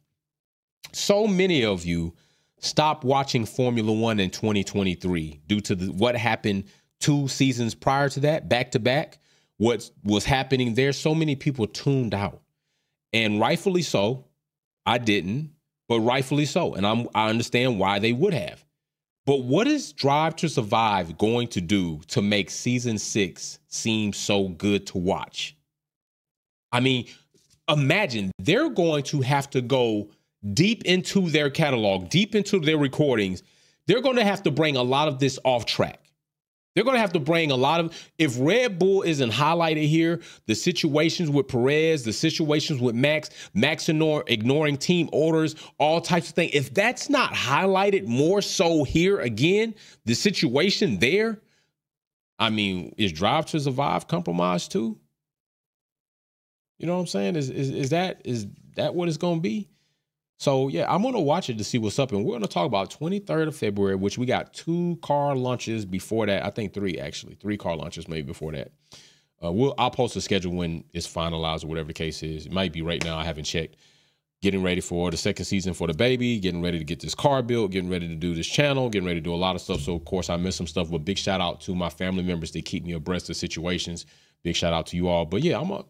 So 0.94 1.28
many 1.28 1.66
of 1.66 1.84
you 1.84 2.14
stopped 2.58 3.04
watching 3.04 3.46
Formula 3.46 3.92
One 3.92 4.22
in 4.22 4.30
2023 4.30 5.42
due 5.46 5.60
to 5.60 5.76
the, 5.76 5.92
what 5.92 6.16
happened 6.16 6.64
two 7.02 7.28
seasons 7.28 7.76
prior 7.76 8.08
to 8.08 8.22
that, 8.22 8.48
back 8.48 8.72
to 8.72 8.80
back. 8.80 9.20
What 9.58 9.92
was 10.06 10.24
happening 10.24 10.74
there? 10.74 10.94
So 10.94 11.14
many 11.14 11.36
people 11.36 11.68
tuned 11.68 12.14
out, 12.14 12.42
and 13.12 13.42
rightfully 13.42 13.82
so. 13.82 14.24
I 14.86 15.00
didn't, 15.00 15.52
but 15.90 16.00
rightfully 16.00 16.46
so, 16.46 16.76
and 16.76 16.88
I'm 16.88 17.10
I 17.14 17.28
understand 17.28 17.78
why 17.78 18.00
they 18.00 18.14
would 18.14 18.34
have. 18.34 18.64
But 19.26 19.44
what 19.44 19.68
is 19.68 19.92
Drive 19.92 20.38
to 20.38 20.48
Survive 20.48 21.18
going 21.18 21.50
to 21.50 21.60
do 21.60 22.00
to 22.08 22.22
make 22.22 22.52
season 22.52 23.00
six 23.00 23.60
seem 23.68 24.14
so 24.14 24.48
good 24.48 24.88
to 24.88 24.98
watch? 24.98 25.58
I 26.72 26.80
mean, 26.80 27.08
imagine 27.70 28.32
they're 28.40 28.70
going 28.70 29.04
to 29.04 29.22
have 29.22 29.50
to 29.52 29.62
go 29.62 30.10
deep 30.54 30.86
into 30.86 31.30
their 31.30 31.50
catalog, 31.50 32.10
deep 32.10 32.36
into 32.36 32.60
their 32.60 32.78
recordings. 32.78 33.44
They're 33.88 34.02
going 34.02 34.18
to 34.18 34.24
have 34.24 34.44
to 34.44 34.52
bring 34.52 34.76
a 34.76 34.84
lot 34.84 35.08
of 35.08 35.20
this 35.20 35.40
off 35.44 35.66
track. 35.66 36.00
They're 36.76 36.84
going 36.84 36.94
to 36.94 37.02
have 37.02 37.14
to 37.14 37.20
bring 37.20 37.50
a 37.50 37.56
lot 37.56 37.80
of, 37.80 38.12
if 38.20 38.36
Red 38.40 38.78
Bull 38.78 39.02
isn't 39.02 39.32
highlighted 39.32 39.88
here, 39.88 40.22
the 40.46 40.54
situations 40.54 41.28
with 41.28 41.48
Perez, 41.48 42.04
the 42.04 42.14
situations 42.14 42.80
with 42.80 42.94
Max, 42.94 43.32
Max 43.56 43.90
ignore, 43.90 44.24
ignoring 44.28 44.78
team 44.78 45.10
orders, 45.12 45.56
all 45.80 46.00
types 46.02 46.30
of 46.30 46.36
things. 46.36 46.52
If 46.54 46.76
that's 46.76 47.10
not 47.10 47.34
highlighted 47.34 48.06
more 48.06 48.44
so 48.44 48.84
here 48.84 49.20
again, 49.22 49.74
the 50.06 50.14
situation 50.14 51.00
there, 51.00 51.42
I 52.38 52.52
mean, 52.52 52.94
is 52.96 53.12
Drive 53.12 53.48
to 53.48 53.60
Survive 53.60 54.08
compromised 54.08 54.72
too? 54.72 55.00
You 56.78 56.88
know 56.88 56.96
what 56.96 57.02
I'm 57.02 57.08
saying? 57.08 57.36
Is 57.36 57.50
is 57.50 57.70
is 57.70 57.90
that 57.90 58.22
is 58.26 58.48
that 58.76 58.94
what 58.94 59.08
it's 59.08 59.18
gonna 59.18 59.42
be? 59.42 59.70
So 60.40 60.68
yeah, 60.68 60.86
I'm 60.94 61.02
gonna 61.02 61.20
watch 61.20 61.50
it 61.50 61.58
to 61.58 61.64
see 61.64 61.80
what's 61.80 61.98
up, 61.98 62.12
and 62.12 62.24
we're 62.24 62.34
gonna 62.34 62.48
talk 62.48 62.68
about 62.68 62.92
23rd 62.92 63.48
of 63.48 63.56
February, 63.56 63.96
which 63.96 64.18
we 64.18 64.26
got 64.26 64.54
two 64.54 65.00
car 65.02 65.36
launches 65.36 65.86
before 65.86 66.28
that. 66.28 66.46
I 66.46 66.52
think 66.52 66.74
three 66.74 67.00
actually, 67.00 67.36
three 67.36 67.58
car 67.58 67.76
launches 67.76 68.08
maybe 68.08 68.22
before 68.24 68.52
that. 68.52 68.72
Uh, 69.44 69.52
we'll 69.52 69.74
I'll 69.78 69.92
post 69.92 70.14
the 70.14 70.22
schedule 70.22 70.54
when 70.54 70.84
it's 70.94 71.08
finalized 71.08 71.64
or 71.64 71.68
whatever 71.68 71.88
the 71.88 71.94
case 71.94 72.22
is. 72.22 72.46
It 72.46 72.52
might 72.52 72.72
be 72.72 72.84
right 72.84 73.04
now. 73.04 73.18
I 73.18 73.24
haven't 73.24 73.46
checked. 73.46 73.78
Getting 74.44 74.62
ready 74.62 74.82
for 74.82 75.10
the 75.10 75.18
second 75.18 75.46
season 75.46 75.74
for 75.74 75.88
the 75.88 75.96
baby, 75.96 76.40
getting 76.40 76.62
ready 76.62 76.78
to 76.78 76.86
get 76.86 77.00
this 77.00 77.16
car 77.16 77.42
built, 77.42 77.72
getting 77.72 77.90
ready 77.90 78.08
to 78.08 78.14
do 78.14 78.36
this 78.36 78.46
channel, 78.46 78.88
getting 78.88 79.08
ready 79.08 79.20
to 79.20 79.24
do 79.24 79.34
a 79.34 79.36
lot 79.36 79.56
of 79.56 79.62
stuff. 79.62 79.80
So 79.80 79.96
of 79.96 80.06
course 80.06 80.30
I 80.30 80.38
missed 80.38 80.58
some 80.58 80.68
stuff. 80.68 80.92
But 80.92 81.00
big 81.00 81.18
shout 81.18 81.42
out 81.42 81.62
to 81.62 81.74
my 81.74 81.90
family 81.90 82.22
members 82.22 82.52
that 82.52 82.64
keep 82.64 82.86
me 82.86 82.94
abreast 82.94 83.32
of 83.32 83.36
situations. 83.36 84.06
Big 84.44 84.56
shout 84.56 84.74
out 84.74 84.86
to 84.88 84.96
you 84.96 85.08
all. 85.08 85.26
But 85.26 85.42
yeah, 85.42 85.60
I'm 85.60 85.72
a 85.72 85.84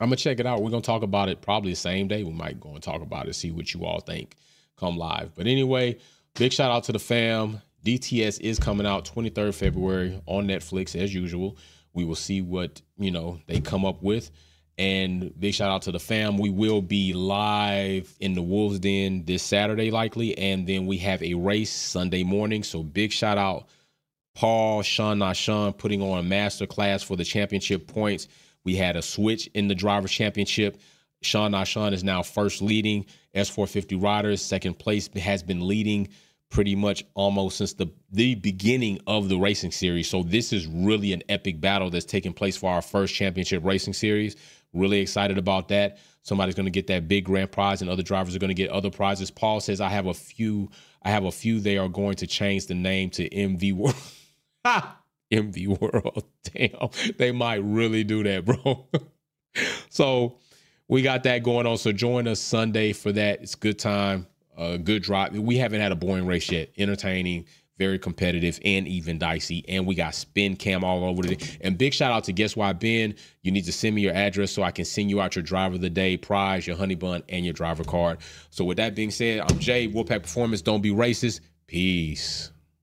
I'm 0.00 0.08
gonna 0.08 0.16
check 0.16 0.40
it 0.40 0.46
out. 0.46 0.62
We're 0.62 0.70
gonna 0.70 0.82
talk 0.82 1.02
about 1.02 1.28
it 1.28 1.40
probably 1.40 1.72
the 1.72 1.76
same 1.76 2.08
day. 2.08 2.22
We 2.22 2.32
might 2.32 2.60
go 2.60 2.70
and 2.70 2.82
talk 2.82 3.02
about 3.02 3.28
it, 3.28 3.34
see 3.34 3.50
what 3.50 3.72
you 3.72 3.84
all 3.84 4.00
think. 4.00 4.36
Come 4.76 4.96
live. 4.96 5.34
But 5.34 5.46
anyway, 5.46 5.98
big 6.34 6.52
shout 6.52 6.70
out 6.70 6.84
to 6.84 6.92
the 6.92 6.98
fam. 6.98 7.62
DTS 7.84 8.40
is 8.40 8.58
coming 8.58 8.86
out 8.86 9.04
23rd 9.04 9.54
February 9.54 10.20
on 10.26 10.46
Netflix 10.46 11.00
as 11.00 11.14
usual. 11.14 11.56
We 11.94 12.04
will 12.04 12.14
see 12.14 12.42
what 12.42 12.82
you 12.98 13.10
know 13.10 13.40
they 13.46 13.60
come 13.60 13.84
up 13.84 14.02
with. 14.02 14.30
And 14.78 15.32
big 15.40 15.54
shout 15.54 15.70
out 15.70 15.82
to 15.82 15.92
the 15.92 15.98
fam. 15.98 16.36
We 16.36 16.50
will 16.50 16.82
be 16.82 17.14
live 17.14 18.14
in 18.20 18.34
the 18.34 18.42
Wolves 18.42 18.78
Den 18.78 19.24
this 19.24 19.42
Saturday, 19.42 19.90
likely, 19.90 20.36
and 20.36 20.66
then 20.66 20.84
we 20.84 20.98
have 20.98 21.22
a 21.22 21.32
race 21.32 21.72
Sunday 21.72 22.24
morning. 22.24 22.62
So 22.62 22.82
big 22.82 23.12
shout 23.12 23.38
out, 23.38 23.68
Paul, 24.34 24.82
Sean 24.82 25.20
Nashon, 25.20 25.78
putting 25.78 26.02
on 26.02 26.18
a 26.18 26.22
master 26.22 26.66
class 26.66 27.02
for 27.02 27.16
the 27.16 27.24
championship 27.24 27.86
points. 27.86 28.28
We 28.66 28.74
had 28.74 28.96
a 28.96 29.02
switch 29.02 29.46
in 29.54 29.68
the 29.68 29.76
driver's 29.76 30.10
championship. 30.10 30.80
Sean 31.22 31.52
Nashon 31.52 31.92
is 31.92 32.02
now 32.02 32.22
first 32.22 32.60
leading 32.60 33.06
S450 33.34 34.02
riders. 34.02 34.42
Second 34.42 34.78
place 34.78 35.08
has 35.16 35.42
been 35.42 35.66
leading 35.66 36.08
pretty 36.50 36.74
much 36.74 37.04
almost 37.14 37.58
since 37.58 37.74
the 37.74 37.86
the 38.10 38.34
beginning 38.34 38.98
of 39.06 39.28
the 39.28 39.36
racing 39.36 39.70
series. 39.70 40.10
So 40.10 40.24
this 40.24 40.52
is 40.52 40.66
really 40.66 41.12
an 41.12 41.22
epic 41.28 41.60
battle 41.60 41.90
that's 41.90 42.04
taking 42.04 42.32
place 42.32 42.56
for 42.56 42.68
our 42.68 42.82
first 42.82 43.14
championship 43.14 43.64
racing 43.64 43.94
series. 43.94 44.34
Really 44.72 44.98
excited 44.98 45.38
about 45.38 45.68
that. 45.68 45.98
Somebody's 46.22 46.56
going 46.56 46.66
to 46.66 46.72
get 46.72 46.88
that 46.88 47.06
big 47.06 47.24
grand 47.24 47.52
prize, 47.52 47.82
and 47.82 47.88
other 47.88 48.02
drivers 48.02 48.34
are 48.34 48.40
going 48.40 48.48
to 48.48 48.54
get 48.54 48.70
other 48.70 48.90
prizes. 48.90 49.30
Paul 49.30 49.60
says, 49.60 49.80
"I 49.80 49.90
have 49.90 50.06
a 50.06 50.14
few. 50.14 50.70
I 51.04 51.10
have 51.10 51.24
a 51.24 51.30
few. 51.30 51.60
They 51.60 51.78
are 51.78 51.88
going 51.88 52.16
to 52.16 52.26
change 52.26 52.66
the 52.66 52.74
name 52.74 53.10
to 53.10 53.28
MV 53.28 53.72
World." 53.74 53.94
MV 55.32 55.80
World. 55.80 56.24
Damn, 56.54 56.90
they 57.18 57.32
might 57.32 57.62
really 57.62 58.04
do 58.04 58.22
that, 58.24 58.44
bro. 58.44 58.86
so 59.90 60.38
we 60.88 61.02
got 61.02 61.22
that 61.24 61.42
going 61.42 61.66
on. 61.66 61.78
So 61.78 61.92
join 61.92 62.28
us 62.28 62.40
Sunday 62.40 62.92
for 62.92 63.12
that. 63.12 63.42
It's 63.42 63.54
a 63.54 63.58
good 63.58 63.78
time, 63.78 64.26
uh, 64.56 64.76
good 64.76 65.02
drive. 65.02 65.36
We 65.36 65.56
haven't 65.58 65.80
had 65.80 65.92
a 65.92 65.96
boring 65.96 66.26
race 66.26 66.50
yet. 66.50 66.70
Entertaining, 66.78 67.46
very 67.78 67.98
competitive, 67.98 68.60
and 68.64 68.86
even 68.86 69.18
dicey. 69.18 69.64
And 69.68 69.86
we 69.86 69.94
got 69.94 70.14
spin 70.14 70.56
cam 70.56 70.84
all 70.84 71.04
over 71.04 71.26
it. 71.26 71.58
And 71.60 71.76
big 71.76 71.92
shout 71.92 72.12
out 72.12 72.24
to 72.24 72.32
Guess 72.32 72.56
Why 72.56 72.72
Ben. 72.72 73.14
You 73.42 73.50
need 73.50 73.64
to 73.64 73.72
send 73.72 73.94
me 73.94 74.02
your 74.02 74.14
address 74.14 74.52
so 74.52 74.62
I 74.62 74.70
can 74.70 74.84
send 74.84 75.10
you 75.10 75.20
out 75.20 75.34
your 75.34 75.42
driver 75.42 75.74
of 75.74 75.80
the 75.80 75.90
day 75.90 76.16
prize, 76.16 76.66
your 76.66 76.76
honey 76.76 76.94
bun, 76.94 77.22
and 77.28 77.44
your 77.44 77.54
driver 77.54 77.84
card. 77.84 78.18
So 78.50 78.64
with 78.64 78.76
that 78.76 78.94
being 78.94 79.10
said, 79.10 79.40
I'm 79.40 79.58
Jay, 79.58 79.88
Wolfpack 79.88 80.22
Performance. 80.22 80.62
Don't 80.62 80.82
be 80.82 80.90
racist. 80.90 81.40
Peace. 81.66 82.52